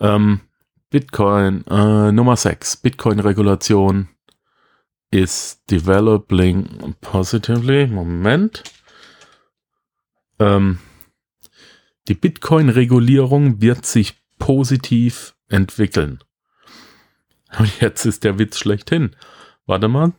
Ähm, 0.00 0.40
Bitcoin 0.88 1.66
äh, 1.66 2.12
Nummer 2.12 2.34
6, 2.34 2.78
Bitcoin-Regulation 2.78 4.08
ist 5.10 5.70
developing 5.70 6.94
positively. 7.02 7.86
Moment. 7.88 8.62
Ähm, 10.38 10.78
die 12.08 12.14
Bitcoin-Regulierung 12.14 13.60
wird 13.60 13.84
sich 13.84 14.14
positiv 14.38 15.36
entwickeln. 15.50 16.24
Jetzt 17.80 18.06
ist 18.06 18.24
der 18.24 18.38
Witz 18.38 18.58
schlechthin. 18.58 19.14
Warte 19.66 19.88
mal, 19.88 20.12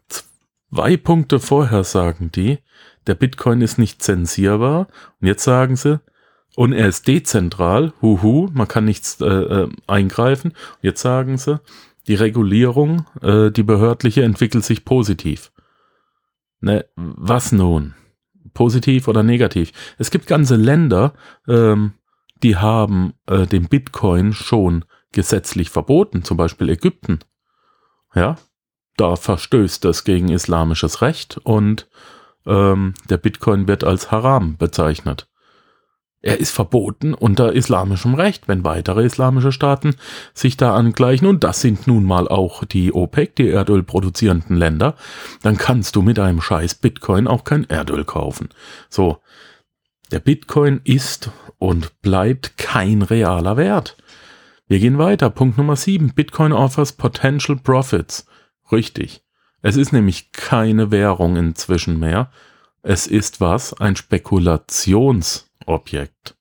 Zwei 0.74 0.98
Punkte 0.98 1.40
vorher 1.40 1.84
sagen 1.84 2.32
die, 2.34 2.60
der 3.08 3.16
Bitcoin 3.16 3.62
ist 3.62 3.80
nicht 3.80 4.04
zensierbar. 4.04 4.88
Und 5.20 5.28
jetzt 5.28 5.44
sagen 5.44 5.76
sie, 5.76 6.00
und 6.56 6.74
er 6.74 6.88
ist 6.88 7.08
dezentral, 7.08 7.94
huhu, 8.02 8.50
man 8.54 8.68
kann 8.68 8.86
nichts 8.86 9.20
äh, 9.22 9.26
äh, 9.26 9.70
eingreifen. 9.88 10.52
Und 10.52 10.84
jetzt 10.84 11.02
sagen 11.02 11.38
sie, 11.38 11.60
die 12.08 12.16
Regulierung, 12.16 13.06
äh, 13.22 13.52
die 13.52 13.64
behördliche, 13.64 14.24
entwickelt 14.24 14.64
sich 14.64 14.86
positiv. 14.86 15.52
Ne, 16.62 16.86
was 16.96 17.52
nun? 17.52 17.96
Positiv 18.54 19.08
oder 19.08 19.24
negativ? 19.24 19.72
Es 19.98 20.12
gibt 20.12 20.28
ganze 20.28 20.56
Länder, 20.56 21.14
ähm, 21.48 21.94
die 22.44 22.58
haben 22.58 23.14
äh, 23.28 23.46
den 23.48 23.70
Bitcoin 23.70 24.34
schon 24.34 24.86
gesetzlich 25.12 25.70
verboten, 25.70 26.24
zum 26.24 26.38
Beispiel 26.38 26.70
Ägypten. 26.70 27.20
Ja, 28.14 28.38
da 29.00 29.16
verstößt 29.16 29.84
das 29.86 30.04
gegen 30.04 30.30
islamisches 30.30 31.02
Recht 31.02 31.40
und 31.44 31.88
ähm, 32.46 32.94
der 33.10 33.18
Bitcoin 33.18 33.68
wird 33.68 33.84
als 33.84 34.12
Haram 34.12 34.58
bezeichnet. 34.58 35.28
Er 36.22 36.40
ist 36.40 36.52
verboten 36.52 37.14
unter 37.14 37.54
islamischem 37.54 38.14
Recht, 38.14 38.50
wenn 38.50 38.66
weitere 38.66 39.06
islamische 39.06 39.54
Staaten 39.54 39.96
sich 40.34 40.58
da 40.58 40.76
angleichen, 40.76 41.28
und 41.28 41.46
das 41.46 41.62
sind 41.62 41.88
nun 41.88 42.04
mal 42.04 42.28
auch 42.28 42.66
die 42.66 42.94
OPEC, 42.94 43.38
die 43.38 43.50
Erdöl 43.50 43.84
produzierenden 43.84 44.58
Länder, 44.58 44.96
dann 45.44 45.58
kannst 45.58 45.96
du 45.96 46.02
mit 46.02 46.20
einem 46.20 46.42
scheiß 46.42 46.76
Bitcoin 46.76 47.26
auch 47.26 47.46
kein 47.46 47.64
Erdöl 47.70 48.04
kaufen. 48.04 48.50
So, 48.90 49.20
der 50.12 50.20
Bitcoin 50.20 50.82
ist 50.84 51.32
und 51.58 52.02
bleibt 52.02 52.58
kein 52.58 53.02
realer 53.02 53.56
Wert. 53.56 53.96
Wir 54.68 54.80
gehen 54.80 54.98
weiter. 54.98 55.30
Punkt 55.30 55.58
Nummer 55.58 55.76
7. 55.76 56.14
Bitcoin 56.14 56.52
offers 56.52 56.92
potential 56.92 57.58
profits. 57.58 58.26
Richtig. 58.72 59.24
Es 59.62 59.76
ist 59.76 59.92
nämlich 59.92 60.32
keine 60.32 60.92
Währung 60.92 61.36
inzwischen 61.36 62.00
mehr. 62.00 62.32
Es 62.82 63.08
ist 63.08 63.42
was? 63.42 63.74
Ein 63.74 63.96
Spekulationsobjekt. 63.96 66.36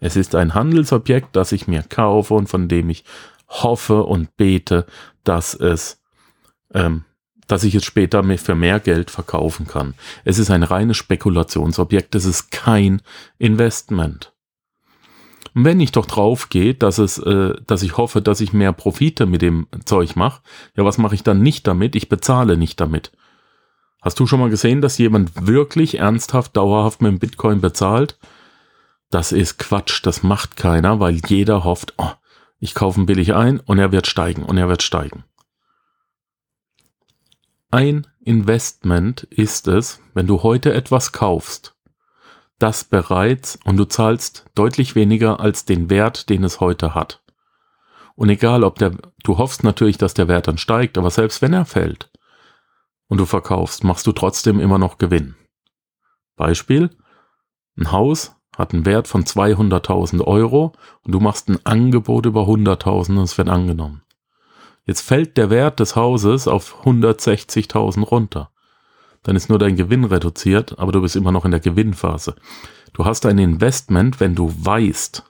Es 0.00 0.16
ist 0.16 0.34
ein 0.34 0.54
Handelsobjekt, 0.54 1.36
das 1.36 1.52
ich 1.52 1.68
mir 1.68 1.82
kaufe 1.82 2.34
und 2.34 2.48
von 2.48 2.68
dem 2.68 2.90
ich 2.90 3.04
hoffe 3.48 4.04
und 4.04 4.36
bete, 4.36 4.86
dass 5.22 5.54
es, 5.54 6.02
ähm, 6.74 7.04
dass 7.46 7.64
ich 7.64 7.74
es 7.74 7.84
später 7.84 8.22
für 8.38 8.54
mehr 8.54 8.80
Geld 8.80 9.10
verkaufen 9.10 9.66
kann. 9.66 9.94
Es 10.24 10.38
ist 10.38 10.50
ein 10.50 10.62
reines 10.62 10.96
Spekulationsobjekt, 10.96 12.14
es 12.14 12.24
ist 12.24 12.50
kein 12.50 13.02
Investment. 13.38 14.32
Und 15.54 15.64
wenn 15.64 15.80
ich 15.80 15.92
doch 15.92 16.06
drauf 16.06 16.48
gehe, 16.48 16.74
dass 16.74 16.98
es, 16.98 17.18
äh, 17.18 17.54
dass 17.66 17.82
ich 17.82 17.96
hoffe, 17.96 18.22
dass 18.22 18.40
ich 18.40 18.52
mehr 18.52 18.72
Profite 18.72 19.26
mit 19.26 19.42
dem 19.42 19.66
Zeug 19.84 20.16
mache, 20.16 20.40
ja, 20.76 20.84
was 20.84 20.98
mache 20.98 21.14
ich 21.14 21.22
dann 21.22 21.42
nicht 21.42 21.66
damit? 21.66 21.94
Ich 21.94 22.08
bezahle 22.08 22.56
nicht 22.56 22.80
damit. 22.80 23.12
Hast 24.00 24.18
du 24.18 24.26
schon 24.26 24.40
mal 24.40 24.50
gesehen, 24.50 24.80
dass 24.80 24.98
jemand 24.98 25.46
wirklich 25.46 25.98
ernsthaft, 25.98 26.56
dauerhaft 26.56 27.02
mit 27.02 27.12
dem 27.12 27.18
Bitcoin 27.18 27.60
bezahlt? 27.60 28.18
Das 29.10 29.30
ist 29.30 29.58
Quatsch, 29.58 30.00
das 30.04 30.22
macht 30.22 30.56
keiner, 30.56 30.98
weil 30.98 31.20
jeder 31.26 31.64
hofft, 31.64 31.94
oh, 31.98 32.10
ich 32.58 32.74
kaufe 32.74 33.00
ihn 33.00 33.06
billig 33.06 33.34
ein 33.34 33.60
und 33.60 33.78
er 33.78 33.92
wird 33.92 34.06
steigen 34.06 34.42
und 34.44 34.56
er 34.56 34.68
wird 34.68 34.82
steigen. 34.82 35.24
Ein 37.70 38.06
Investment 38.24 39.24
ist 39.24 39.68
es, 39.68 40.00
wenn 40.14 40.26
du 40.26 40.42
heute 40.42 40.72
etwas 40.72 41.12
kaufst, 41.12 41.71
das 42.62 42.84
bereits 42.84 43.58
und 43.64 43.76
du 43.76 43.84
zahlst 43.84 44.46
deutlich 44.54 44.94
weniger 44.94 45.40
als 45.40 45.64
den 45.64 45.90
Wert, 45.90 46.28
den 46.28 46.44
es 46.44 46.60
heute 46.60 46.94
hat. 46.94 47.22
Und 48.14 48.28
egal, 48.28 48.62
ob 48.62 48.78
der, 48.78 48.92
du 49.24 49.38
hoffst 49.38 49.64
natürlich, 49.64 49.98
dass 49.98 50.14
der 50.14 50.28
Wert 50.28 50.46
dann 50.48 50.58
steigt, 50.58 50.96
aber 50.96 51.10
selbst 51.10 51.42
wenn 51.42 51.52
er 51.52 51.64
fällt 51.64 52.10
und 53.08 53.18
du 53.18 53.26
verkaufst, 53.26 53.84
machst 53.84 54.06
du 54.06 54.12
trotzdem 54.12 54.60
immer 54.60 54.78
noch 54.78 54.98
Gewinn. 54.98 55.34
Beispiel, 56.36 56.90
ein 57.76 57.90
Haus 57.90 58.36
hat 58.56 58.74
einen 58.74 58.86
Wert 58.86 59.08
von 59.08 59.24
200.000 59.24 60.22
Euro 60.22 60.72
und 61.02 61.12
du 61.12 61.20
machst 61.20 61.48
ein 61.48 61.64
Angebot 61.64 62.26
über 62.26 62.42
100.000 62.42 63.10
und 63.10 63.24
es 63.24 63.38
wird 63.38 63.48
angenommen. 63.48 64.02
Jetzt 64.84 65.00
fällt 65.00 65.36
der 65.36 65.50
Wert 65.50 65.80
des 65.80 65.96
Hauses 65.96 66.48
auf 66.48 66.84
160.000 66.84 68.04
runter. 68.04 68.50
Dann 69.22 69.36
ist 69.36 69.48
nur 69.48 69.58
dein 69.58 69.76
Gewinn 69.76 70.04
reduziert, 70.04 70.78
aber 70.78 70.92
du 70.92 71.00
bist 71.00 71.16
immer 71.16 71.32
noch 71.32 71.44
in 71.44 71.50
der 71.50 71.60
Gewinnphase. 71.60 72.34
Du 72.92 73.04
hast 73.04 73.24
ein 73.26 73.38
Investment, 73.38 74.20
wenn 74.20 74.34
du 74.34 74.52
weißt, 74.56 75.22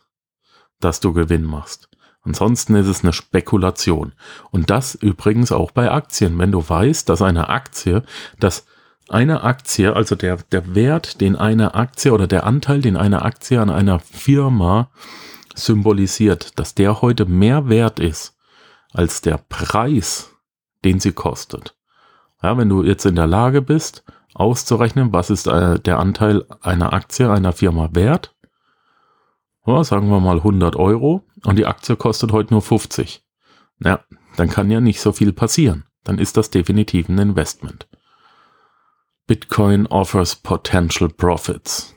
dass 0.81 1.01
du 1.01 1.13
Gewinn 1.13 1.45
machst. 1.45 1.89
Ansonsten 2.23 2.75
ist 2.77 2.87
es 2.87 3.03
eine 3.03 3.13
Spekulation. 3.13 4.13
Und 4.51 4.71
das 4.71 4.95
übrigens 4.95 5.53
auch 5.53 5.73
bei 5.73 5.91
Aktien. 5.91 6.39
Wenn 6.39 6.53
du 6.53 6.67
weißt, 6.67 7.09
dass 7.09 7.21
eine 7.21 7.49
Aktie, 7.49 8.05
dass 8.39 8.67
eine 9.09 9.43
Aktie, 9.43 9.95
also 9.95 10.15
der, 10.15 10.37
der 10.37 10.75
Wert, 10.75 11.21
den 11.21 11.37
eine 11.37 11.75
Aktie 11.75 12.13
oder 12.13 12.27
der 12.27 12.45
Anteil, 12.47 12.81
den 12.81 12.97
eine 12.97 13.23
Aktie 13.23 13.61
an 13.61 13.71
einer 13.71 13.99
Firma 13.99 14.91
symbolisiert, 15.55 16.59
dass 16.59 16.75
der 16.75 17.03
heute 17.03 17.27
mehr 17.27 17.69
wert 17.69 18.01
ist 18.01 18.37
als 18.93 19.21
der 19.21 19.39
Preis, 19.39 20.31
den 20.85 21.01
sie 21.01 21.13
kostet. 21.13 21.75
Ja, 22.43 22.57
wenn 22.59 22.69
du 22.69 22.83
jetzt 22.83 23.07
in 23.07 23.17
der 23.17 23.27
Lage 23.27 23.63
bist, 23.63 24.05
auszurechnen, 24.35 25.13
was 25.13 25.31
ist 25.31 25.47
äh, 25.47 25.79
der 25.79 25.99
Anteil 25.99 26.45
einer 26.61 26.93
Aktie 26.93 27.31
einer 27.31 27.53
Firma 27.53 27.91
wert, 27.93 28.35
ja, 29.65 29.85
sagen 29.85 30.09
wir 30.11 30.19
mal 30.21 30.39
100 30.39 30.75
Euro 30.77 31.23
und 31.45 31.57
die 31.57 31.67
Aktie 31.67 31.97
kostet 31.97 32.33
heute 32.33 32.53
nur 32.53 32.63
50. 32.63 33.25
Ja, 33.79 34.01
dann 34.37 34.51
kann 34.51 34.71
ja 34.71 34.81
nicht 34.81 35.01
so 35.01 35.13
viel 35.13 35.33
passieren. 35.33 35.85
Dann 36.05 36.19
ist 36.19 36.37
das 36.37 36.51
definitiv 36.51 37.09
ein 37.09 37.19
Investment. 37.19 37.87
Bitcoin 39.29 39.87
offers 39.87 40.35
potential 40.35 41.09
profits. 41.09 41.95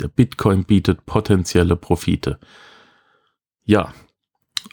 Der 0.00 0.08
Bitcoin 0.08 0.64
bietet 0.64 1.04
potenzielle 1.04 1.76
Profite. 1.76 2.38
Ja, 3.64 3.92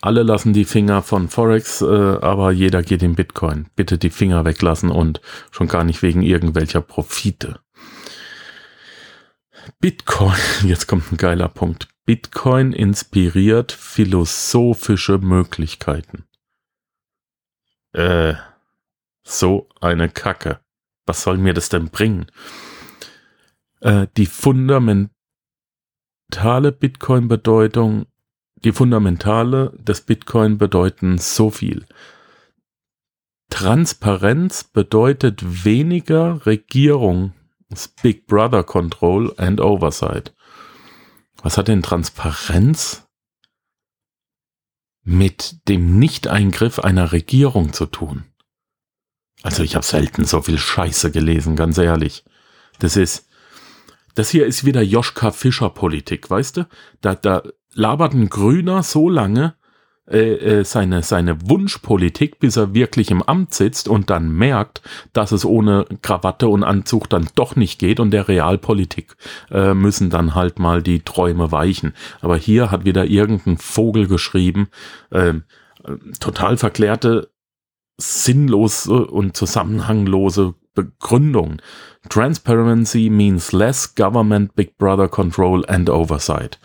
alle 0.06 0.22
lassen 0.22 0.54
die 0.54 0.66
Finger 0.66 1.02
von 1.02 1.30
Forex, 1.30 1.82
äh, 1.82 1.86
aber 1.86 2.52
jeder 2.52 2.84
geht 2.84 3.02
in 3.02 3.16
Bitcoin. 3.16 3.68
Bitte 3.76 3.98
die 3.98 4.12
Finger 4.12 4.46
weglassen 4.46 4.92
und 4.92 5.20
schon 5.50 5.68
gar 5.68 5.84
nicht 5.84 6.04
wegen 6.04 6.22
irgendwelcher 6.22 6.82
Profite. 6.82 7.60
Bitcoin, 9.80 10.38
jetzt 10.64 10.88
kommt 10.88 11.12
ein 11.12 11.18
geiler 11.18 11.50
Punkt. 11.50 11.88
Bitcoin 12.06 12.72
inspiriert 12.72 13.72
philosophische 13.72 15.18
Möglichkeiten. 15.18 16.26
Äh, 17.94 18.36
so 19.24 19.68
eine 19.82 20.10
Kacke. 20.10 20.60
Was 21.08 21.24
soll 21.24 21.40
mir 21.40 21.56
das 21.56 21.70
denn 21.70 21.90
bringen? 21.90 22.28
Äh, 23.80 24.06
die 24.18 24.28
fundamentale 24.28 25.10
Bitcoin-Bedeutung 26.72 28.06
die 28.64 28.72
Fundamentale 28.72 29.74
des 29.78 30.02
Bitcoin 30.02 30.58
bedeuten 30.58 31.18
so 31.18 31.50
viel. 31.50 31.86
Transparenz 33.50 34.64
bedeutet 34.64 35.66
weniger 35.66 36.46
Regierung, 36.46 37.34
Big 38.02 38.28
Brother 38.28 38.64
Control 38.64 39.34
and 39.38 39.62
Oversight. 39.62 40.34
Was 41.42 41.58
hat 41.58 41.68
denn 41.68 41.84
Transparenz 41.84 43.08
mit 45.04 45.68
dem 45.68 46.00
Nicht-Eingriff 46.00 46.80
einer 46.80 47.12
Regierung 47.12 47.74
zu 47.74 47.86
tun? 47.86 48.24
Also 49.44 49.62
ich 49.62 49.76
habe 49.76 49.86
selten 49.86 50.26
so 50.26 50.42
viel 50.42 50.58
Scheiße 50.58 51.12
gelesen, 51.12 51.56
ganz 51.56 51.78
ehrlich. 51.78 52.24
Das 52.80 52.98
ist, 52.98 53.28
das 54.16 54.30
hier 54.30 54.48
ist 54.48 54.66
wieder 54.66 54.82
Joschka 54.82 55.32
Fischer 55.32 55.70
Politik, 55.70 56.30
weißt 56.30 56.58
du? 56.58 56.68
Da, 57.02 57.14
da 57.14 57.44
labert 57.76 58.14
ein 58.14 58.30
Grüner 58.30 58.82
so 58.82 59.10
lange 59.10 59.54
äh, 60.08 60.60
äh, 60.60 60.64
seine, 60.64 61.02
seine 61.02 61.50
Wunschpolitik, 61.50 62.38
bis 62.38 62.58
er 62.58 62.76
wirklich 62.76 63.10
im 63.10 63.24
Amt 63.24 63.56
sitzt 63.56 63.88
und 63.88 64.12
dann 64.12 64.32
merkt, 64.32 64.84
dass 65.14 65.32
es 65.32 65.46
ohne 65.46 65.88
Krawatte 66.04 66.48
und 66.48 66.64
Anzug 66.64 67.10
dann 67.10 67.28
doch 67.34 67.56
nicht 67.56 67.80
geht 67.80 68.00
und 68.00 68.12
der 68.12 68.28
Realpolitik 68.28 69.16
äh, 69.50 69.74
müssen 69.74 70.12
dann 70.12 70.36
halt 70.36 70.60
mal 70.60 70.84
die 70.84 71.00
Träume 71.00 71.52
weichen. 71.52 71.94
Aber 72.22 72.38
hier 72.38 72.70
hat 72.70 72.86
wieder 72.86 73.06
irgendein 73.06 73.58
Vogel 73.58 74.08
geschrieben, 74.08 74.68
äh, 75.10 75.34
total 76.20 76.58
verklärte, 76.58 77.32
sinnlose 77.98 79.08
und 79.08 79.36
zusammenhanglose 79.36 80.54
Begründung. 80.76 81.62
Transparency 82.10 83.10
means 83.10 83.54
less 83.54 83.96
government, 83.96 84.56
big 84.56 84.78
brother 84.78 85.08
control 85.08 85.66
and 85.68 85.90
oversight. 85.90 86.60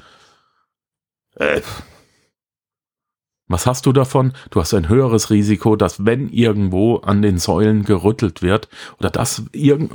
Äh, 1.40 1.62
was 3.48 3.66
hast 3.66 3.86
du 3.86 3.92
davon? 3.92 4.32
Du 4.50 4.60
hast 4.60 4.72
ein 4.74 4.88
höheres 4.88 5.30
Risiko, 5.30 5.74
dass 5.74 6.04
wenn 6.06 6.28
irgendwo 6.28 6.98
an 6.98 7.20
den 7.20 7.38
Säulen 7.38 7.82
gerüttelt 7.82 8.42
wird 8.42 8.68
oder 9.00 9.10
dass 9.10 9.42
irgend 9.52 9.92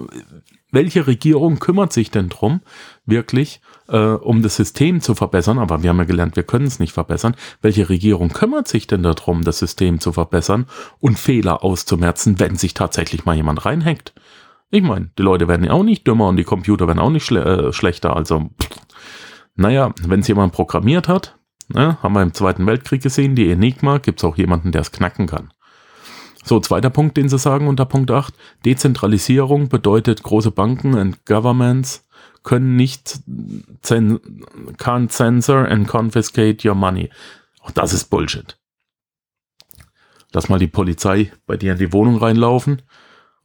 welche 0.71 1.07
Regierung 1.07 1.59
kümmert 1.59 1.93
sich 1.93 2.11
denn 2.11 2.27
drum, 2.27 2.59
wirklich, 3.05 3.61
äh, 3.87 3.97
um 3.97 4.41
das 4.41 4.57
System 4.57 4.99
zu 4.99 5.15
verbessern? 5.15 5.57
Aber 5.57 5.83
wir 5.83 5.89
haben 5.89 5.99
ja 5.99 6.03
gelernt, 6.03 6.35
wir 6.35 6.43
können 6.43 6.65
es 6.65 6.79
nicht 6.79 6.91
verbessern. 6.91 7.37
Welche 7.61 7.87
Regierung 7.87 8.27
kümmert 8.27 8.67
sich 8.67 8.85
denn 8.87 9.01
darum, 9.01 9.43
das 9.43 9.59
System 9.59 10.01
zu 10.01 10.11
verbessern 10.11 10.65
und 10.99 11.17
Fehler 11.17 11.63
auszumerzen, 11.63 12.41
wenn 12.41 12.57
sich 12.57 12.73
tatsächlich 12.73 13.23
mal 13.23 13.37
jemand 13.37 13.65
reinhängt? 13.65 14.13
Ich 14.69 14.83
meine, 14.83 15.11
die 15.17 15.21
Leute 15.21 15.47
werden 15.47 15.63
ja 15.63 15.71
auch 15.71 15.83
nicht 15.83 16.05
dümmer 16.05 16.27
und 16.27 16.35
die 16.35 16.43
Computer 16.43 16.87
werden 16.87 16.99
auch 16.99 17.11
nicht 17.11 17.25
schle 17.25 17.67
äh, 17.67 17.71
schlechter. 17.71 18.17
Also, 18.17 18.49
pff, 18.61 18.69
naja, 19.55 19.93
wenn 20.01 20.19
es 20.19 20.27
jemand 20.27 20.53
programmiert 20.53 21.07
hat, 21.07 21.37
ne, 21.69 22.01
haben 22.03 22.13
wir 22.13 22.21
im 22.21 22.33
Zweiten 22.33 22.65
Weltkrieg 22.67 23.01
gesehen, 23.01 23.35
die 23.35 23.49
Enigma, 23.49 23.97
gibt 23.97 24.19
es 24.19 24.23
auch 24.23 24.37
jemanden, 24.37 24.71
der 24.71 24.81
es 24.81 24.91
knacken 24.91 25.27
kann. 25.27 25.51
So, 26.43 26.59
zweiter 26.59 26.91
Punkt, 26.91 27.17
den 27.17 27.27
sie 27.27 27.39
sagen 27.39 27.67
unter 27.67 27.85
Punkt 27.85 28.11
8. 28.11 28.33
Dezentralisierung 28.65 29.67
bedeutet, 29.67 30.21
große 30.21 30.51
Banken 30.51 30.95
and 30.95 31.25
governments 31.25 32.07
können 32.43 32.75
nicht 32.75 33.19
can't 33.81 35.09
censor 35.09 35.67
and 35.67 35.87
confiscate 35.87 36.67
your 36.67 36.75
money. 36.75 37.09
Auch 37.61 37.71
das 37.71 37.93
ist 37.93 38.11
Bullshit. 38.11 38.59
Lass 40.33 40.49
mal 40.49 40.59
die 40.59 40.67
Polizei 40.67 41.31
bei 41.47 41.57
dir 41.57 41.71
in 41.71 41.79
die 41.79 41.91
Wohnung 41.91 42.17
reinlaufen 42.17 42.83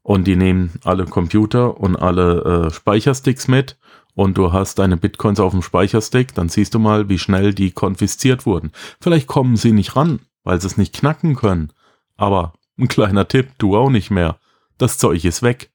und 0.02 0.26
die 0.26 0.36
nehmen 0.36 0.72
alle 0.84 1.06
Computer 1.06 1.80
und 1.80 1.96
alle 1.96 2.66
äh, 2.66 2.70
Speichersticks 2.70 3.48
mit 3.48 3.78
und 4.20 4.36
du 4.36 4.52
hast 4.52 4.78
deine 4.78 4.98
Bitcoins 4.98 5.40
auf 5.40 5.52
dem 5.52 5.62
Speicherstick, 5.62 6.34
dann 6.34 6.50
siehst 6.50 6.74
du 6.74 6.78
mal, 6.78 7.08
wie 7.08 7.18
schnell 7.18 7.54
die 7.54 7.70
konfisziert 7.70 8.44
wurden. 8.44 8.70
Vielleicht 9.00 9.26
kommen 9.26 9.56
sie 9.56 9.72
nicht 9.72 9.96
ran, 9.96 10.20
weil 10.44 10.60
sie 10.60 10.66
es 10.66 10.76
nicht 10.76 10.94
knacken 10.94 11.36
können. 11.36 11.72
Aber 12.18 12.52
ein 12.78 12.86
kleiner 12.86 13.28
Tipp, 13.28 13.52
du 13.56 13.78
auch 13.78 13.88
nicht 13.88 14.10
mehr. 14.10 14.38
Das 14.76 14.98
Zeug 14.98 15.24
ist 15.24 15.42
weg. 15.42 15.70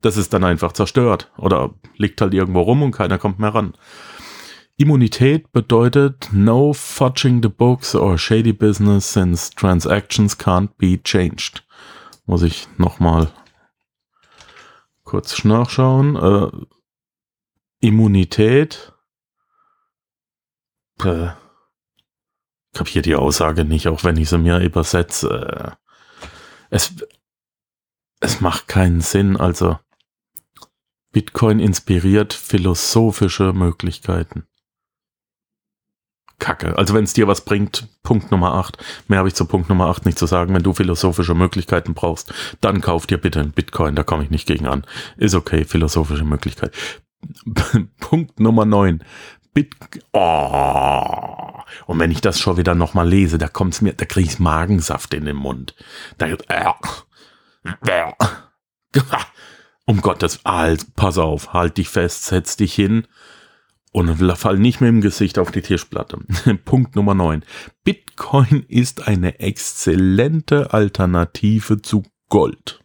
Das 0.00 0.16
ist 0.16 0.32
dann 0.32 0.44
einfach 0.44 0.70
zerstört 0.70 1.32
oder 1.36 1.74
liegt 1.96 2.20
halt 2.20 2.34
irgendwo 2.34 2.60
rum 2.60 2.84
und 2.84 2.92
keiner 2.92 3.18
kommt 3.18 3.40
mehr 3.40 3.52
ran. 3.52 3.74
Immunität 4.76 5.50
bedeutet 5.50 6.28
no 6.30 6.72
fudging 6.72 7.42
the 7.42 7.48
books 7.48 7.96
or 7.96 8.16
shady 8.16 8.52
business 8.52 9.12
since 9.12 9.50
transactions 9.50 10.38
can't 10.38 10.70
be 10.78 11.02
changed. 11.02 11.64
Muss 12.26 12.42
ich 12.42 12.68
nochmal 12.78 13.32
kurz 15.02 15.42
nachschauen. 15.44 16.14
Äh, 16.14 16.48
Immunität. 17.82 18.92
Äh, 21.04 21.30
kapiere 22.72 23.02
die 23.02 23.16
Aussage 23.16 23.64
nicht, 23.64 23.88
auch 23.88 24.04
wenn 24.04 24.16
ich 24.16 24.28
sie 24.28 24.38
mir 24.38 24.60
übersetze. 24.60 25.76
Es, 26.70 26.94
es 28.20 28.40
macht 28.40 28.68
keinen 28.68 29.00
Sinn. 29.00 29.36
Also 29.36 29.78
Bitcoin 31.10 31.58
inspiriert 31.58 32.32
philosophische 32.32 33.52
Möglichkeiten. 33.52 34.46
Kacke. 36.38 36.76
Also 36.78 36.94
wenn 36.94 37.04
es 37.04 37.12
dir 37.12 37.28
was 37.28 37.44
bringt, 37.44 37.88
Punkt 38.02 38.30
Nummer 38.30 38.54
8. 38.54 38.78
Mehr 39.08 39.18
habe 39.18 39.28
ich 39.28 39.34
zu 39.34 39.44
Punkt 39.44 39.68
Nummer 39.68 39.86
8 39.86 40.06
nicht 40.06 40.18
zu 40.18 40.26
sagen. 40.26 40.54
Wenn 40.54 40.62
du 40.62 40.72
philosophische 40.72 41.34
Möglichkeiten 41.34 41.94
brauchst, 41.94 42.32
dann 42.60 42.80
kauf 42.80 43.06
dir 43.06 43.18
bitte 43.18 43.40
einen 43.40 43.52
Bitcoin, 43.52 43.94
da 43.96 44.02
komme 44.02 44.24
ich 44.24 44.30
nicht 44.30 44.46
gegen 44.46 44.66
an. 44.66 44.84
Ist 45.16 45.34
okay, 45.34 45.64
philosophische 45.64 46.24
Möglichkeit. 46.24 46.72
Punkt 48.00 48.40
Nummer 48.40 48.64
9. 48.64 49.04
Bit 49.54 49.74
oh. 50.12 51.60
Und 51.86 51.98
wenn 51.98 52.10
ich 52.10 52.20
das 52.20 52.40
schon 52.40 52.56
wieder 52.56 52.74
nochmal 52.74 53.08
lese, 53.08 53.38
da 53.38 53.48
kommt's 53.48 53.80
mir, 53.80 53.92
da 53.92 54.04
kriege 54.04 54.28
ich 54.28 54.38
Magensaft 54.38 55.14
in 55.14 55.24
den 55.24 55.36
Mund. 55.36 55.74
Da, 56.18 56.26
äh, 56.26 56.36
äh, 57.86 58.12
um 59.84 60.00
Gottes 60.00 60.44
Willen, 60.44 60.78
pass 60.96 61.18
auf, 61.18 61.52
halt 61.52 61.76
dich 61.76 61.88
fest, 61.88 62.24
setz 62.24 62.56
dich 62.56 62.74
hin 62.74 63.06
und 63.92 64.16
fall 64.36 64.58
nicht 64.58 64.80
mehr 64.80 64.88
im 64.88 65.00
Gesicht 65.00 65.38
auf 65.38 65.50
die 65.50 65.62
Tischplatte. 65.62 66.18
Punkt 66.64 66.96
Nummer 66.96 67.14
9. 67.14 67.44
Bitcoin 67.84 68.64
ist 68.68 69.06
eine 69.06 69.38
exzellente 69.40 70.72
Alternative 70.72 71.82
zu 71.82 72.04
Gold. 72.28 72.81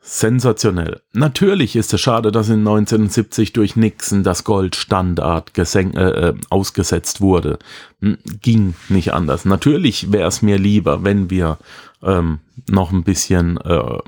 Sensationell. 0.00 1.00
Natürlich 1.12 1.76
ist 1.76 1.94
es 1.94 2.00
schade, 2.00 2.32
dass 2.32 2.48
in 2.48 2.58
1970 2.60 3.52
durch 3.52 3.76
Nixon 3.76 4.24
das 4.24 4.44
Goldstandard 4.44 5.56
äh, 5.56 5.80
äh, 5.80 6.34
ausgesetzt 6.50 7.20
wurde. 7.20 7.58
Hm, 8.00 8.18
ging 8.40 8.74
nicht 8.88 9.14
anders. 9.14 9.44
Natürlich 9.44 10.12
wäre 10.12 10.28
es 10.28 10.42
mir 10.42 10.58
lieber, 10.58 11.04
wenn 11.04 11.30
wir 11.30 11.58
ähm, 12.02 12.40
noch 12.68 12.92
ein 12.92 13.04
bisschen 13.04 13.58
äh, 13.58 13.98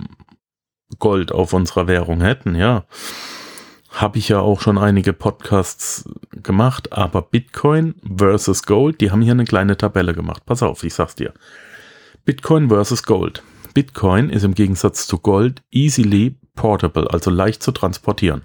Gold 0.98 1.32
auf 1.32 1.52
unserer 1.52 1.86
Währung 1.86 2.20
hätten, 2.20 2.54
ja. 2.54 2.84
Habe 3.94 4.18
ich 4.18 4.28
ja 4.28 4.40
auch 4.40 4.60
schon 4.60 4.76
einige 4.76 5.12
Podcasts 5.12 6.08
gemacht, 6.30 6.92
aber 6.92 7.22
Bitcoin 7.22 7.94
versus 8.16 8.64
Gold, 8.64 9.00
die 9.00 9.10
haben 9.10 9.22
hier 9.22 9.32
eine 9.32 9.44
kleine 9.44 9.76
Tabelle 9.76 10.14
gemacht. 10.14 10.44
Pass 10.44 10.62
auf, 10.62 10.82
ich 10.82 10.94
sag's 10.94 11.14
dir. 11.14 11.32
Bitcoin 12.24 12.68
versus 12.68 13.04
Gold. 13.04 13.42
Bitcoin 13.72 14.30
ist 14.30 14.42
im 14.42 14.54
Gegensatz 14.54 15.06
zu 15.06 15.18
Gold 15.18 15.62
easily 15.70 16.36
portable, 16.54 17.08
also 17.10 17.30
leicht 17.30 17.62
zu 17.62 17.70
transportieren. 17.70 18.42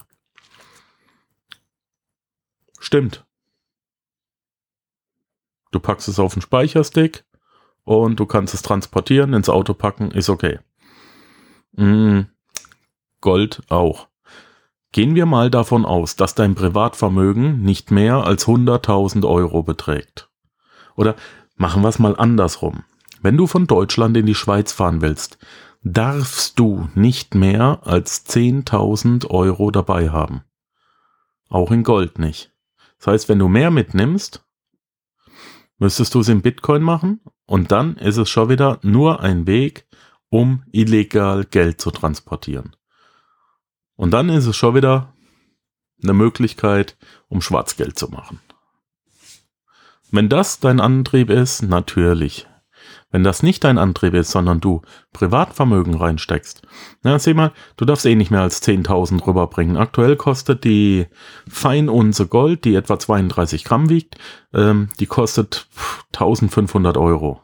Stimmt. 2.79 3.25
Du 5.71 5.79
packst 5.79 6.07
es 6.07 6.19
auf 6.19 6.33
den 6.33 6.41
Speicherstick, 6.41 7.25
und 7.89 8.19
du 8.19 8.27
kannst 8.27 8.53
es 8.53 8.61
transportieren, 8.61 9.33
ins 9.33 9.49
Auto 9.49 9.73
packen, 9.73 10.11
ist 10.11 10.29
okay. 10.29 10.59
Mm, 11.71 12.21
Gold 13.19 13.63
auch. 13.67 14.08
Gehen 14.91 15.13
wir 15.13 15.27
mal 15.27 15.51
davon 15.51 15.85
aus, 15.85 16.15
dass 16.15 16.33
dein 16.33 16.55
Privatvermögen 16.55 17.61
nicht 17.61 17.91
mehr 17.91 18.23
als 18.23 18.47
100.000 18.47 19.27
Euro 19.27 19.61
beträgt. 19.61 20.29
Oder 20.95 21.15
machen 21.55 21.83
wir 21.83 21.89
es 21.89 21.99
mal 21.99 22.15
andersrum. 22.15 22.83
Wenn 23.21 23.37
du 23.37 23.45
von 23.45 23.67
Deutschland 23.67 24.17
in 24.17 24.25
die 24.25 24.35
Schweiz 24.35 24.71
fahren 24.71 25.01
willst, 25.01 25.37
darfst 25.83 26.57
du 26.57 26.89
nicht 26.95 27.35
mehr 27.35 27.81
als 27.83 28.25
10.000 28.25 29.29
Euro 29.29 29.69
dabei 29.69 30.09
haben. 30.09 30.43
Auch 31.49 31.71
in 31.71 31.83
Gold 31.83 32.17
nicht. 32.17 32.51
Das 32.97 33.07
heißt, 33.07 33.29
wenn 33.29 33.39
du 33.39 33.47
mehr 33.47 33.71
mitnimmst, 33.71 34.43
müsstest 35.77 36.15
du 36.15 36.21
es 36.21 36.29
in 36.29 36.41
Bitcoin 36.41 36.81
machen 36.81 37.21
und 37.45 37.71
dann 37.71 37.95
ist 37.97 38.17
es 38.17 38.29
schon 38.29 38.49
wieder 38.49 38.79
nur 38.81 39.21
ein 39.21 39.47
Weg, 39.47 39.87
um 40.29 40.63
illegal 40.71 41.45
Geld 41.45 41.79
zu 41.79 41.91
transportieren. 41.91 42.75
Und 43.99 44.11
dann 44.11 44.29
ist 44.29 44.45
es 44.45 44.55
schon 44.55 44.75
wieder 44.75 45.13
eine 46.01 46.13
Möglichkeit, 46.13 46.95
um 47.27 47.41
Schwarzgeld 47.41 47.99
zu 47.99 48.07
machen. 48.07 48.39
Wenn 50.09 50.29
das 50.29 50.61
dein 50.61 50.79
Antrieb 50.79 51.29
ist, 51.29 51.63
natürlich. 51.63 52.47
Wenn 53.11 53.25
das 53.25 53.43
nicht 53.43 53.65
dein 53.65 53.77
Antrieb 53.77 54.13
ist, 54.13 54.31
sondern 54.31 54.61
du 54.61 54.83
Privatvermögen 55.11 55.95
reinsteckst, 55.95 56.61
na, 57.03 57.19
seh 57.19 57.33
mal, 57.33 57.51
du 57.75 57.83
darfst 57.83 58.05
eh 58.05 58.15
nicht 58.15 58.31
mehr 58.31 58.39
als 58.39 58.63
10.000 58.63 59.27
rüberbringen. 59.27 59.75
Aktuell 59.75 60.15
kostet 60.15 60.63
die 60.63 61.07
Feinunze 61.49 62.25
Gold, 62.25 62.63
die 62.63 62.75
etwa 62.75 62.99
32 62.99 63.65
Gramm 63.65 63.89
wiegt, 63.89 64.15
ähm, 64.53 64.87
die 65.01 65.07
kostet 65.07 65.67
1500 66.13 66.95
Euro. 66.95 67.41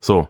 So. 0.00 0.28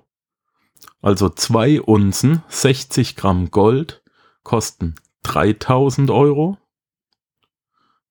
Also 1.02 1.30
zwei 1.30 1.80
Unzen, 1.80 2.44
60 2.48 3.16
Gramm 3.16 3.50
Gold, 3.50 4.00
kosten 4.42 4.94
3000 5.22 6.11
Euro. 6.11 6.59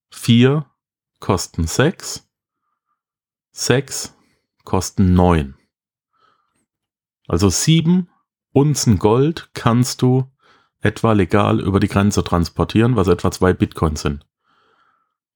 Vier 0.09 0.65
kosten 1.19 1.67
sechs. 1.67 2.27
Sechs 3.51 4.15
kosten 4.63 5.13
neun. 5.13 5.55
Also 7.27 7.49
sieben 7.49 8.09
Unzen 8.51 8.97
Gold 8.97 9.49
kannst 9.53 10.01
du 10.01 10.31
etwa 10.81 11.13
legal 11.13 11.59
über 11.59 11.79
die 11.79 11.87
Grenze 11.87 12.23
transportieren, 12.23 12.95
was 12.95 13.07
etwa 13.07 13.31
zwei 13.31 13.53
Bitcoins 13.53 14.01
sind. 14.01 14.25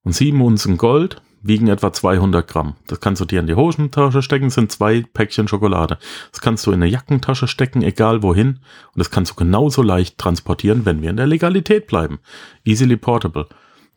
Und 0.03 0.13
sieben 0.13 0.41
Unzen 0.41 0.77
Gold 0.77 1.21
wiegen 1.43 1.67
etwa 1.67 1.93
200 1.93 2.47
Gramm. 2.47 2.75
Das 2.87 2.99
kannst 2.99 3.21
du 3.21 3.25
dir 3.25 3.39
in 3.39 3.47
die 3.47 3.55
Hosentasche 3.55 4.21
stecken, 4.21 4.49
sind 4.49 4.71
zwei 4.71 5.03
Päckchen 5.13 5.47
Schokolade. 5.47 5.99
Das 6.31 6.41
kannst 6.41 6.65
du 6.65 6.71
in 6.71 6.81
eine 6.81 6.91
Jackentasche 6.91 7.47
stecken, 7.47 7.83
egal 7.83 8.23
wohin. 8.23 8.59
Und 8.93 8.97
das 8.97 9.11
kannst 9.11 9.31
du 9.31 9.35
genauso 9.35 9.83
leicht 9.83 10.17
transportieren, 10.17 10.85
wenn 10.85 11.01
wir 11.01 11.09
in 11.09 11.17
der 11.17 11.27
Legalität 11.27 11.87
bleiben. 11.87 12.19
Easily 12.63 12.97
portable. 12.97 13.47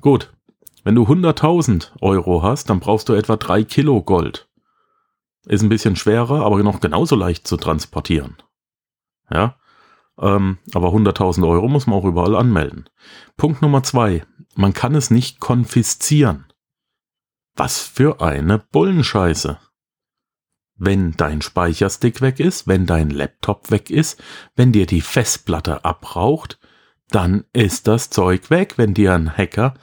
Gut. 0.01 0.33
Wenn 0.85 0.95
du 0.95 1.05
100.000 1.05 1.93
Euro 2.01 2.43
hast, 2.43 2.71
dann 2.71 2.81
brauchst 2.81 3.09
du 3.09 3.15
etwa 3.15 3.37
drei 3.37 3.65
Kilo 3.65 4.03
Gold. 4.03 4.49
Ist 5.47 5.63
ein 5.63 5.69
bisschen 5.69 5.97
schwerer, 5.97 6.45
aber 6.45 6.63
noch 6.63 6.81
genauso 6.81 7.17
leicht 7.17 7.47
zu 7.47 7.57
transportieren. 7.57 8.37
Ja, 9.31 9.57
ähm, 10.19 10.59
aber 10.75 10.89
100.000 10.89 11.47
Euro 11.47 11.69
muss 11.69 11.87
man 11.87 11.99
auch 11.99 12.05
überall 12.05 12.35
anmelden. 12.37 12.89
Punkt 13.37 13.63
Nummer 13.63 13.83
zwei. 13.83 14.25
Man 14.55 14.73
kann 14.73 14.95
es 14.95 15.11
nicht 15.11 15.41
konfiszieren. 15.41 16.46
Was 17.57 17.81
für 17.81 18.21
eine 18.21 18.59
Bullenscheiße. 18.59 19.59
Wenn 20.79 21.13
dein 21.13 21.41
Speicherstick 21.41 22.21
weg 22.21 22.39
ist, 22.39 22.69
wenn 22.69 22.85
dein 22.85 23.09
Laptop 23.11 23.71
weg 23.71 23.91
ist, 23.91 24.23
wenn 24.57 24.73
dir 24.73 24.87
die 24.87 25.01
Festplatte 25.01 25.85
abraucht, 25.85 26.59
dann 27.09 27.45
ist 27.55 27.89
das 27.89 28.11
Zeug 28.11 28.51
weg. 28.51 28.75
Wenn 28.77 28.93
dir 28.93 29.15
ein 29.15 29.35
Hacker 29.35 29.75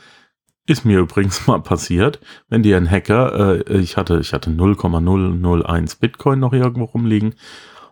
ist 0.66 0.86
mir 0.86 1.00
übrigens 1.00 1.48
mal 1.48 1.62
passiert, 1.62 2.20
wenn 2.50 2.64
dir 2.64 2.78
ein 2.78 2.90
Hacker, 2.90 3.68
äh, 3.68 3.80
ich 3.80 3.98
hatte, 3.98 4.20
ich 4.20 4.34
hatte 4.34 4.50
0,001 4.50 5.96
Bitcoin 5.96 6.40
noch 6.40 6.54
irgendwo 6.54 6.86
rumliegen 6.86 7.36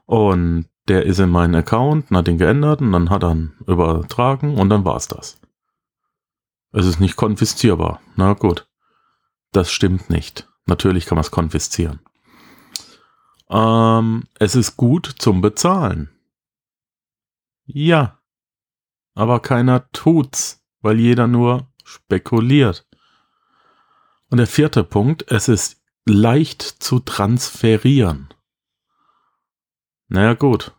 und 0.05 0.67
der 0.87 1.05
ist 1.05 1.19
in 1.19 1.29
meinen 1.29 1.55
Account 1.55 2.09
und 2.09 2.17
hat 2.17 2.27
den 2.27 2.37
geändert 2.37 2.81
und 2.81 2.91
dann 2.91 3.09
hat 3.09 3.23
er 3.23 3.31
ihn 3.31 3.53
übertragen 3.67 4.57
und 4.57 4.69
dann 4.69 4.85
war's 4.85 5.07
das. 5.07 5.39
Es 6.71 6.85
ist 6.85 6.99
nicht 6.99 7.17
konfiszierbar. 7.17 7.99
Na 8.15 8.33
gut. 8.33 8.67
Das 9.51 9.71
stimmt 9.71 10.09
nicht. 10.09 10.47
Natürlich 10.65 11.05
kann 11.05 11.17
man 11.17 11.23
es 11.23 11.31
konfiszieren. 11.31 11.99
Ähm, 13.49 14.23
es 14.39 14.55
ist 14.55 14.77
gut 14.77 15.05
zum 15.19 15.41
Bezahlen. 15.41 16.09
Ja. 17.65 18.19
Aber 19.13 19.41
keiner 19.41 19.91
tut's, 19.91 20.63
weil 20.79 20.99
jeder 20.99 21.27
nur 21.27 21.67
spekuliert. 21.83 22.87
Und 24.29 24.37
der 24.37 24.47
vierte 24.47 24.85
Punkt, 24.85 25.29
es 25.29 25.49
ist 25.49 25.81
leicht 26.05 26.61
zu 26.61 26.99
transferieren. 26.99 28.33
Naja 30.07 30.33
gut, 30.33 30.73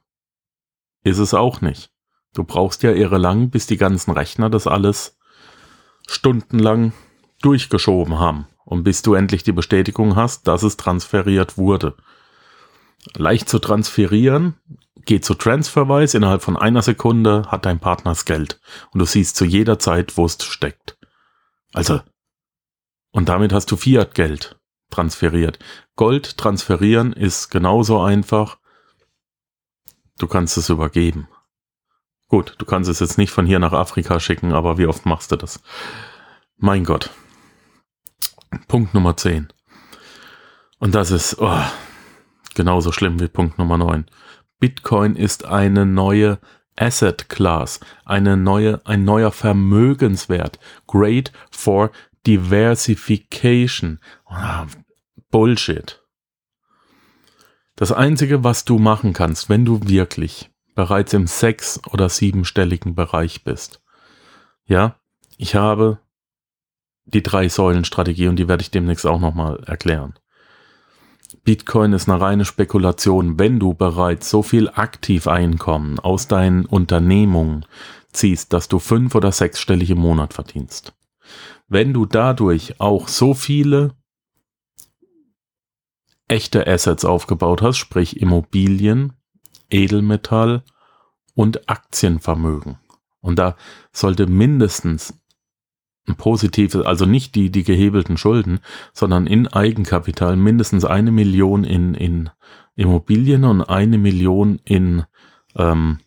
ist 1.05 1.19
es 1.19 1.35
auch 1.35 1.61
nicht. 1.61 1.93
Du 2.33 2.45
brauchst 2.45 2.83
ja 2.83 2.93
irre 2.93 3.19
lang, 3.19 3.51
bis 3.51 3.67
die 3.67 3.77
ganzen 3.77 4.13
Rechner 4.13 4.49
das 4.49 4.67
alles 4.67 5.19
stundenlang 6.07 6.95
durchgeschoben 7.43 8.19
haben 8.19 8.47
und 8.65 8.85
bis 8.85 9.03
du 9.03 9.15
endlich 9.15 9.43
die 9.43 9.53
Bestätigung 9.53 10.17
hast, 10.17 10.47
dass 10.47 10.63
es 10.63 10.77
transferiert 10.77 11.59
wurde. 11.59 11.95
Leicht 13.17 13.49
zu 13.49 13.59
transferieren, 13.59 14.55
geht 15.05 15.25
zu 15.25 15.35
Transferwise, 15.35 16.17
innerhalb 16.17 16.43
von 16.43 16.57
einer 16.57 16.83
Sekunde 16.83 17.45
hat 17.49 17.67
dein 17.67 17.81
Partner 17.81 18.13
das 18.13 18.25
Geld 18.25 18.61
und 18.93 19.01
du 19.01 19.05
siehst 19.05 19.37
zu 19.37 19.45
jeder 19.45 19.79
Zeit, 19.79 20.17
wo 20.17 20.25
es 20.25 20.43
steckt. 20.43 20.97
Also, 21.73 22.01
und 23.11 23.29
damit 23.29 23.53
hast 23.53 23.71
du 23.71 23.77
Fiat-Geld 23.77 24.59
transferiert. 24.91 25.59
Gold 25.97 26.37
transferieren 26.39 27.13
ist 27.13 27.51
genauso 27.51 28.01
einfach. 28.01 28.59
Du 30.19 30.27
kannst 30.27 30.57
es 30.57 30.69
übergeben. 30.69 31.29
Gut, 32.29 32.55
du 32.59 32.65
kannst 32.65 32.89
es 32.89 33.01
jetzt 33.01 33.19
nicht 33.19 33.31
von 33.31 33.47
hier 33.47 33.59
nach 33.59 33.73
Afrika 33.73 34.21
schicken, 34.21 34.53
aber 34.53 34.79
wie 34.79 34.87
oft 34.87 35.05
machst 35.05 35.33
du 35.33 35.37
das? 35.37 35.63
Mein 36.57 36.85
Gott. 36.85 37.11
Punkt 38.69 38.95
Nummer 38.95 39.17
10. 39.17 39.49
Und 40.79 40.95
das 40.95 41.11
ist 41.11 41.37
oh, 41.41 41.63
genauso 42.55 42.93
schlimm 42.93 43.21
wie 43.21 43.29
Punkt 43.29 43.59
Nummer 43.59 43.79
9. 43.79 44.07
Bitcoin 44.59 45.17
ist 45.17 45.45
eine 45.45 45.87
neue 45.87 46.39
Asset 46.77 47.29
Class, 47.29 47.81
eine 48.05 48.37
neue, 48.37 48.85
ein 48.87 49.05
neuer 49.05 49.33
Vermögenswert. 49.33 50.59
Great 50.87 51.33
for 51.51 51.91
Diversification. 52.27 54.01
Oh, 54.31 54.67
Bullshit. 55.31 56.03
Das 57.77 57.91
einzige, 57.91 58.45
was 58.45 58.65
du 58.65 58.79
machen 58.79 59.13
kannst, 59.13 59.49
wenn 59.49 59.65
du 59.65 59.81
wirklich 59.89 60.51
bereits 60.75 61.13
im 61.13 61.27
sechs- 61.27 61.81
oder 61.87 62.09
siebenstelligen 62.09 62.95
Bereich 62.95 63.45
bist. 63.45 63.83
Ja, 64.65 64.97
ich 65.37 65.55
habe 65.55 65.99
die 67.05 67.23
drei 67.23 67.49
Säulen 67.49 67.85
Strategie 67.85 68.29
und 68.29 68.37
die 68.37 68.49
werde 68.49 68.63
ich 68.63 68.71
demnächst 68.71 69.07
auch 69.07 69.21
nochmal 69.21 69.63
erklären. 69.67 70.15
Bitcoin 71.45 71.93
ist 71.93 72.09
eine 72.09 72.21
reine 72.21 72.45
Spekulation. 72.45 73.39
Wenn 73.39 73.59
du 73.59 73.75
bereits 73.75 74.31
so 74.31 74.43
viel 74.43 74.69
Aktiveinkommen 74.69 75.99
aus 75.99 76.29
deinen 76.29 76.67
Unternehmungen 76.67 77.67
ziehst, 78.13 78.53
dass 78.53 78.69
du 78.69 78.79
fünf- 78.79 79.15
oder 79.15 79.33
sechsstellig 79.33 79.91
im 79.91 79.99
Monat 79.99 80.35
verdienst. 80.35 80.95
Wenn 81.69 81.93
du 81.93 82.07
dadurch 82.07 82.81
auch 82.81 83.09
so 83.09 83.35
viele 83.35 83.95
echte 86.29 86.67
Assets 86.67 87.05
aufgebaut 87.05 87.63
hast, 87.63 87.79
sprich 87.79 88.21
Immobilien, 88.21 89.15
Edelmetall 89.71 90.63
und 91.35 91.69
Aktienvermögen. 91.69 92.79
Und 93.21 93.39
da 93.39 93.57
sollte 93.93 94.27
mindestens 94.27 95.15
ein 96.07 96.17
positives, 96.17 96.85
also 96.85 97.07
nicht 97.07 97.35
die, 97.35 97.51
die 97.51 97.63
gehebelten 97.63 98.17
Schulden, 98.17 98.61
sondern 98.93 99.27
in 99.27 99.47
Eigenkapital 99.47 100.37
mindestens 100.37 100.85
eine 100.85 101.13
Million 101.13 101.65
in, 101.65 101.95
in 101.95 102.31
Immobilien 102.75 103.45
und 103.45 103.63
eine 103.63 103.99
Million 103.99 104.61
in 104.65 105.05
ähm, 105.57 105.99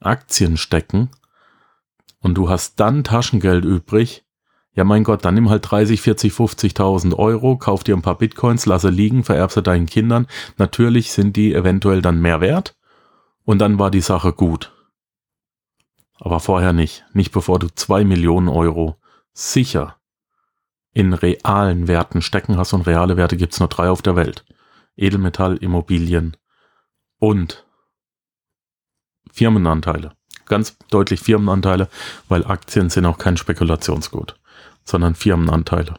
Aktien 0.00 0.56
stecken 0.56 1.10
und 2.20 2.34
du 2.34 2.48
hast 2.48 2.80
dann 2.80 3.04
Taschengeld 3.04 3.64
übrig, 3.64 4.24
ja 4.74 4.84
mein 4.84 5.04
Gott, 5.04 5.24
dann 5.24 5.34
nimm 5.34 5.50
halt 5.50 5.70
30, 5.70 6.00
40, 6.00 6.32
50.000 6.32 7.14
Euro, 7.16 7.56
kauf 7.56 7.84
dir 7.84 7.96
ein 7.96 8.02
paar 8.02 8.18
Bitcoins, 8.18 8.66
lasse 8.66 8.90
liegen, 8.90 9.24
vererbst 9.24 9.54
sie 9.54 9.62
deinen 9.62 9.86
Kindern. 9.86 10.26
Natürlich 10.56 11.12
sind 11.12 11.36
die 11.36 11.54
eventuell 11.54 12.02
dann 12.02 12.20
mehr 12.20 12.40
wert 12.40 12.76
und 13.44 13.60
dann 13.60 13.78
war 13.78 13.90
die 13.90 14.00
Sache 14.00 14.32
gut. 14.32 14.72
Aber 16.20 16.40
vorher 16.40 16.72
nicht. 16.72 17.04
Nicht 17.12 17.32
bevor 17.32 17.58
du 17.58 17.68
zwei 17.74 18.04
Millionen 18.04 18.48
Euro 18.48 18.97
sicher 19.38 19.96
in 20.92 21.12
realen 21.12 21.86
Werten 21.86 22.22
stecken 22.22 22.56
hast 22.56 22.72
und 22.72 22.86
reale 22.86 23.16
Werte 23.16 23.36
gibt's 23.36 23.60
nur 23.60 23.68
drei 23.68 23.88
auf 23.88 24.02
der 24.02 24.16
Welt. 24.16 24.44
Edelmetall, 24.96 25.56
Immobilien 25.58 26.36
und 27.18 27.64
Firmenanteile. 29.30 30.12
Ganz 30.46 30.76
deutlich 30.90 31.20
Firmenanteile, 31.20 31.88
weil 32.28 32.44
Aktien 32.46 32.90
sind 32.90 33.06
auch 33.06 33.18
kein 33.18 33.36
Spekulationsgut, 33.36 34.34
sondern 34.84 35.14
Firmenanteile. 35.14 35.94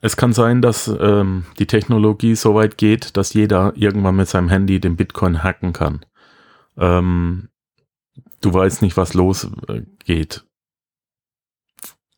Es 0.00 0.16
kann 0.16 0.32
sein, 0.32 0.62
dass 0.62 0.86
ähm, 0.86 1.44
die 1.58 1.66
Technologie 1.66 2.36
so 2.36 2.54
weit 2.54 2.78
geht, 2.78 3.16
dass 3.16 3.32
jeder 3.32 3.72
irgendwann 3.74 4.14
mit 4.14 4.28
seinem 4.28 4.48
Handy 4.48 4.78
den 4.78 4.94
Bitcoin 4.94 5.42
hacken 5.42 5.72
kann. 5.72 6.04
Ähm, 6.76 7.48
du 8.40 8.54
weißt 8.54 8.82
nicht, 8.82 8.96
was 8.96 9.14
losgeht. 9.14 10.44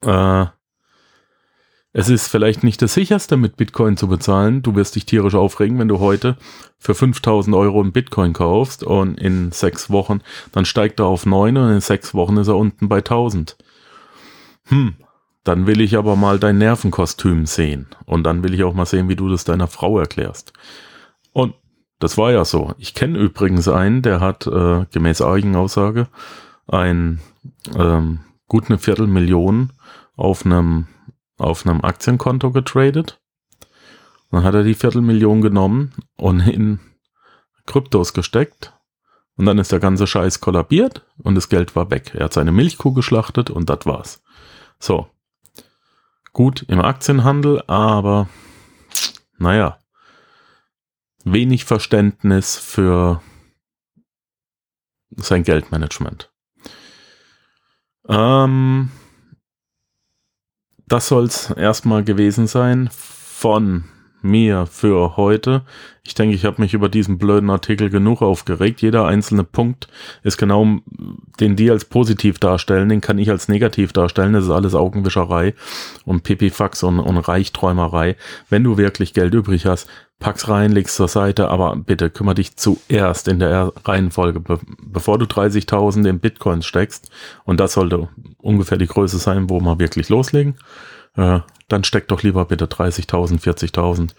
Äh, 0.05 0.47
es 1.93 2.09
ist 2.09 2.29
vielleicht 2.29 2.63
nicht 2.63 2.81
das 2.83 2.95
sicherste, 2.95 3.37
mit 3.37 3.57
Bitcoin 3.57 3.97
zu 3.97 4.07
bezahlen. 4.07 4.63
Du 4.63 4.77
wirst 4.77 4.95
dich 4.95 5.07
tierisch 5.07 5.35
aufregen, 5.35 5.79
wenn 5.79 5.89
du 5.89 5.99
heute 5.99 6.37
für 6.79 6.95
5000 6.95 7.57
Euro 7.57 7.81
einen 7.81 7.93
Bitcoin 7.93 8.33
kaufst 8.33 8.85
und 8.85 9.19
in 9.19 9.51
sechs 9.51 9.91
Wochen, 9.91 10.21
dann 10.53 10.65
steigt 10.65 11.01
er 11.01 11.07
auf 11.07 11.27
neun 11.27 11.57
und 11.57 11.73
in 11.73 11.81
sechs 11.81 12.15
Wochen 12.15 12.37
ist 12.37 12.47
er 12.47 12.57
unten 12.57 12.89
bei 12.89 12.99
1000. 12.99 13.57
Hm, 14.67 14.95
dann 15.43 15.67
will 15.67 15.81
ich 15.81 15.97
aber 15.97 16.15
mal 16.15 16.39
dein 16.39 16.59
Nervenkostüm 16.59 17.47
sehen. 17.47 17.89
Und 18.07 18.23
dann 18.23 18.45
will 18.45 18.55
ich 18.55 18.63
auch 18.63 18.75
mal 18.75 18.87
sehen, 18.87 19.09
wie 19.09 19.17
du 19.17 19.29
das 19.29 19.43
deiner 19.43 19.67
Frau 19.67 19.99
erklärst. 19.99 20.53
Und 21.33 21.55
das 21.99 22.17
war 22.17 22.31
ja 22.31 22.45
so. 22.45 22.73
Ich 22.79 22.95
kenne 22.95 23.19
übrigens 23.19 23.67
einen, 23.67 24.03
der 24.03 24.21
hat 24.21 24.47
äh, 24.47 24.87
gemäß 24.93 25.23
Eigenaussage 25.23 26.07
ein 26.69 27.21
ähm, 27.77 28.21
gut 28.47 28.69
eine 28.69 28.79
Viertelmillion 28.79 29.73
auf 30.21 30.45
einem, 30.45 30.87
auf 31.39 31.67
einem 31.67 31.83
Aktienkonto 31.83 32.51
getradet. 32.51 33.21
Dann 34.31 34.45
hat 34.45 34.55
er 34.55 34.63
die 34.63 34.75
Viertelmillion 34.75 35.41
genommen 35.41 35.93
und 36.17 36.41
in 36.41 36.79
Kryptos 37.67 38.13
gesteckt. 38.13 38.75
Und 39.37 39.47
dann 39.47 39.59
ist 39.59 39.73
der 39.73 39.81
ganze 39.81 40.07
Scheiß 40.07 40.41
kollabiert 40.41 41.07
und 41.19 41.35
das 41.35 41.49
Geld 41.49 41.75
war 41.75 41.91
weg. 41.91 42.15
Er 42.15 42.27
hat 42.27 42.35
seine 42.35 42.53
Milchkuh 42.53 42.93
geschlachtet 42.93 43.49
und 43.49 43.71
das 43.71 43.87
war's. 43.87 44.23
So. 44.79 45.09
Gut 46.33 46.65
im 46.69 46.81
Aktienhandel, 46.81 47.63
aber 47.67 48.29
naja. 49.39 49.79
Wenig 51.25 51.65
Verständnis 51.65 52.57
für 52.57 53.23
sein 55.17 55.43
Geldmanagement. 55.43 56.31
Ähm, 58.09 58.91
das 60.91 61.07
soll's 61.07 61.51
erstmal 61.51 62.05
gewesen 62.05 62.47
sein 62.47 62.91
von 62.93 63.85
mir 64.23 64.67
für 64.67 65.17
heute. 65.17 65.63
Ich 66.03 66.15
denke, 66.15 66.35
ich 66.35 66.45
habe 66.45 66.61
mich 66.61 66.75
über 66.75 66.89
diesen 66.89 67.19
blöden 67.19 67.51
Artikel 67.51 67.91
genug 67.91 68.23
aufgeregt. 68.23 68.83
Jeder 68.83 69.07
einzelne 69.07 69.45
Punkt 69.45 69.89
ist 70.23 70.39
genau, 70.39 70.79
den 71.39 71.57
die 71.57 71.71
als 71.71 71.85
positiv 71.85 72.39
darstellen, 72.39 72.89
den 72.89 73.01
kann 73.01 73.19
ich 73.19 73.31
als 73.31 73.49
negativ 73.49 73.93
darstellen. 73.93 74.33
Das 74.33 74.45
ist 74.45 74.51
alles 74.51 74.75
Augenwischerei 74.75 75.55
und 76.05 76.23
Pipifax 76.23 76.83
und, 76.83 76.99
und 77.01 77.19
Reichträumerei. 77.19 78.17
Wenn 78.49 78.65
du 78.65 78.77
wirklich 78.77 79.15
Geld 79.15 79.35
übrig 79.35 79.67
hast, 79.67 79.89
pack's 80.21 80.49
rein, 80.49 80.71
leg's 80.71 80.97
zur 80.97 81.09
Seite, 81.09 81.49
aber 81.49 81.75
bitte 81.77 82.11
kümmere 82.11 82.37
dich 82.37 82.57
zuerst 82.57 83.27
in 83.27 83.39
der 83.39 83.73
Reihenfolge, 83.85 84.41
be 84.41 84.61
bevor 84.83 85.19
du 85.19 85.25
30.000 85.25 86.09
in 86.09 86.21
Bitcoins 86.21 86.67
steckst. 86.67 87.11
Und 87.45 87.59
das 87.59 87.73
sollte 87.73 88.09
ungefähr 88.39 88.79
die 88.79 88.87
Größe 88.87 89.19
sein, 89.19 89.51
wo 89.51 89.61
wir 89.61 89.79
wirklich 89.79 90.09
loslegen. 90.09 90.57
Äh, 91.17 91.41
dann 91.71 91.85
steck 91.85 92.09
doch 92.09 92.23
lieber 92.23 92.45
bitte 92.47 92.67
30.000, 92.67 93.41
40.000 93.41 94.11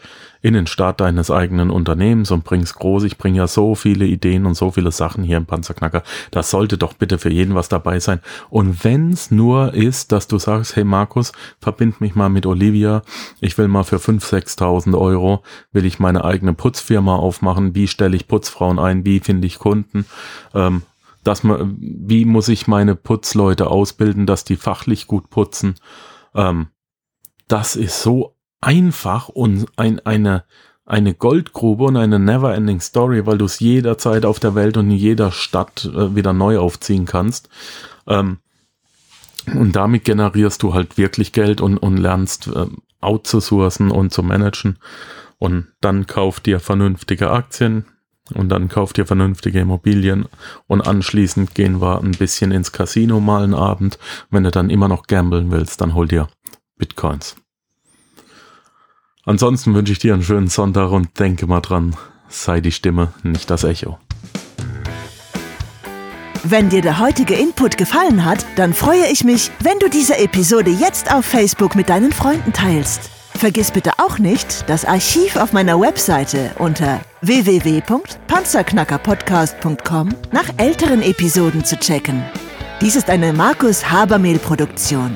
in 0.42 0.54
den 0.54 0.68
Start 0.68 1.02
deines 1.02 1.30
eigenen 1.30 1.70
Unternehmens 1.70 2.32
und 2.32 2.46
bring's 2.46 2.74
groß. 2.74 3.04
Ich 3.04 3.18
bringe 3.18 3.40
ja 3.40 3.48
so 3.48 3.76
viele 3.76 4.06
Ideen 4.06 4.46
und 4.46 4.56
so 4.56 4.72
viele 4.72 4.92
Sachen 4.92 5.24
hier 5.24 5.38
im 5.38 5.46
Panzerknacker. 5.46 6.04
Das 6.32 6.50
sollte 6.50 6.78
doch 6.78 6.94
bitte 6.94 7.18
für 7.18 7.30
jeden 7.30 7.54
was 7.54 7.68
dabei 7.68 8.00
sein. 8.00 8.22
Und 8.50 8.84
wenn's 8.86 9.32
nur 9.32 9.74
ist, 9.74 10.14
dass 10.14 10.28
du 10.28 10.40
sagst, 10.40 10.78
hey 10.78 10.86
Markus, 10.86 11.34
verbind 11.60 12.00
mich 12.00 12.16
mal 12.16 12.30
mit 12.30 12.46
Olivia. 12.46 13.04
Ich 13.42 13.58
will 13.58 13.68
mal 13.68 13.84
für 13.84 13.98
5.000, 13.98 14.58
6.000 14.58 14.98
Euro, 14.98 15.44
will 15.74 15.86
ich 15.86 16.00
meine 16.00 16.24
eigene 16.24 16.54
Putzfirma 16.54 17.18
aufmachen. 17.18 17.76
Wie 17.76 17.88
stelle 17.88 18.16
ich 18.16 18.30
Putzfrauen 18.30 18.80
ein? 18.80 19.06
Wie 19.06 19.20
finde 19.20 19.46
ich 19.46 19.60
Kunden? 19.60 20.06
Ähm, 20.54 20.84
dass 21.24 21.44
man, 21.44 21.78
wie 21.80 22.26
muss 22.26 22.48
ich 22.48 22.68
meine 22.68 22.96
Putzleute 22.96 23.68
ausbilden, 23.68 24.26
dass 24.26 24.46
die 24.46 24.56
fachlich 24.56 25.06
gut 25.06 25.30
putzen? 25.30 25.76
Ähm, 26.34 26.68
das 27.52 27.76
ist 27.76 28.02
so 28.02 28.36
einfach 28.62 29.28
und 29.28 29.68
ein, 29.76 30.00
eine, 30.06 30.46
eine 30.86 31.14
Goldgrube 31.14 31.86
und 31.86 31.98
eine 31.98 32.20
never-ending 32.20 32.80
Story, 32.80 33.26
weil 33.26 33.38
du 33.38 33.46
es 33.46 33.60
jederzeit 33.60 34.26
auf 34.26 34.40
der 34.40 34.56
Welt 34.56 34.78
und 34.78 34.90
in 34.90 34.98
jeder 34.98 35.32
Stadt 35.32 35.86
äh, 35.86 36.16
wieder 36.16 36.34
neu 36.34 36.60
aufziehen 36.60 37.06
kannst. 37.06 37.50
Ähm, 38.08 38.38
und 39.54 39.76
damit 39.76 40.06
generierst 40.06 40.62
du 40.64 40.74
halt 40.74 40.98
wirklich 40.98 41.34
Geld 41.34 41.62
und, 41.62 41.78
und 41.78 41.98
lernst 41.98 42.48
äh, 42.48 42.68
outzusourcen 43.02 43.90
und 43.90 44.14
zu 44.14 44.24
managen. 44.24 44.78
Und 45.40 45.68
dann 45.82 46.06
kauf 46.06 46.40
dir 46.40 46.60
vernünftige 46.60 47.32
Aktien 47.32 47.86
und 48.34 48.50
dann 48.50 48.70
kauf 48.70 48.94
dir 48.94 49.08
vernünftige 49.08 49.60
Immobilien 49.60 50.26
und 50.68 50.82
anschließend 50.82 51.56
gehen 51.56 51.82
wir 51.82 52.00
ein 52.02 52.12
bisschen 52.12 52.52
ins 52.52 52.72
Casino 52.72 53.20
mal 53.20 53.44
einen 53.44 53.56
Abend. 53.56 53.98
Wenn 54.30 54.44
du 54.44 54.52
dann 54.52 54.70
immer 54.70 54.88
noch 54.88 55.08
gamblen 55.08 55.50
willst, 55.52 55.82
dann 55.82 55.96
hol 55.96 56.08
dir 56.08 56.28
Bitcoins. 56.78 57.41
Ansonsten 59.26 59.74
wünsche 59.74 59.94
ich 59.94 60.00
dir 60.00 60.14
einen 60.14 60.24
schönen 60.24 60.48
Sonntag 60.48 60.92
und 60.92 61.20
denke 61.20 61.48
mal 61.48 61.62
dran, 61.62 61.96
sei 62.28 62.62
die 62.62 62.72
Stimme, 62.72 63.14
nicht 63.24 63.50
das 63.50 63.64
Echo. 63.64 63.98
Wenn 66.44 66.70
dir 66.70 66.82
der 66.82 66.98
heutige 66.98 67.36
Input 67.36 67.78
gefallen 67.78 68.26
hat, 68.26 68.44
dann 68.56 68.74
freue 68.74 69.06
ich 69.12 69.24
mich, 69.24 69.52
wenn 69.60 69.78
du 69.78 69.90
diese 69.90 70.18
Episode 70.18 70.72
jetzt 70.72 71.14
auf 71.14 71.24
Facebook 71.24 71.76
mit 71.76 71.90
deinen 71.90 72.12
Freunden 72.12 72.52
teilst. 72.52 73.12
Vergiss 73.36 73.70
bitte 73.72 73.92
auch 73.98 74.18
nicht, 74.18 74.68
das 74.68 74.84
Archiv 74.86 75.36
auf 75.36 75.54
meiner 75.54 75.80
Webseite 75.80 76.50
unter 76.58 77.02
www.panzerknackerpodcast.com 77.22 80.10
nach 80.32 80.50
älteren 80.58 81.04
Episoden 81.04 81.64
zu 81.64 81.78
checken. 81.78 82.24
Dies 82.82 82.96
ist 82.96 83.08
eine 83.10 83.34
Markus 83.34 83.92
Habermehl 83.92 84.40
Produktion. 84.40 85.16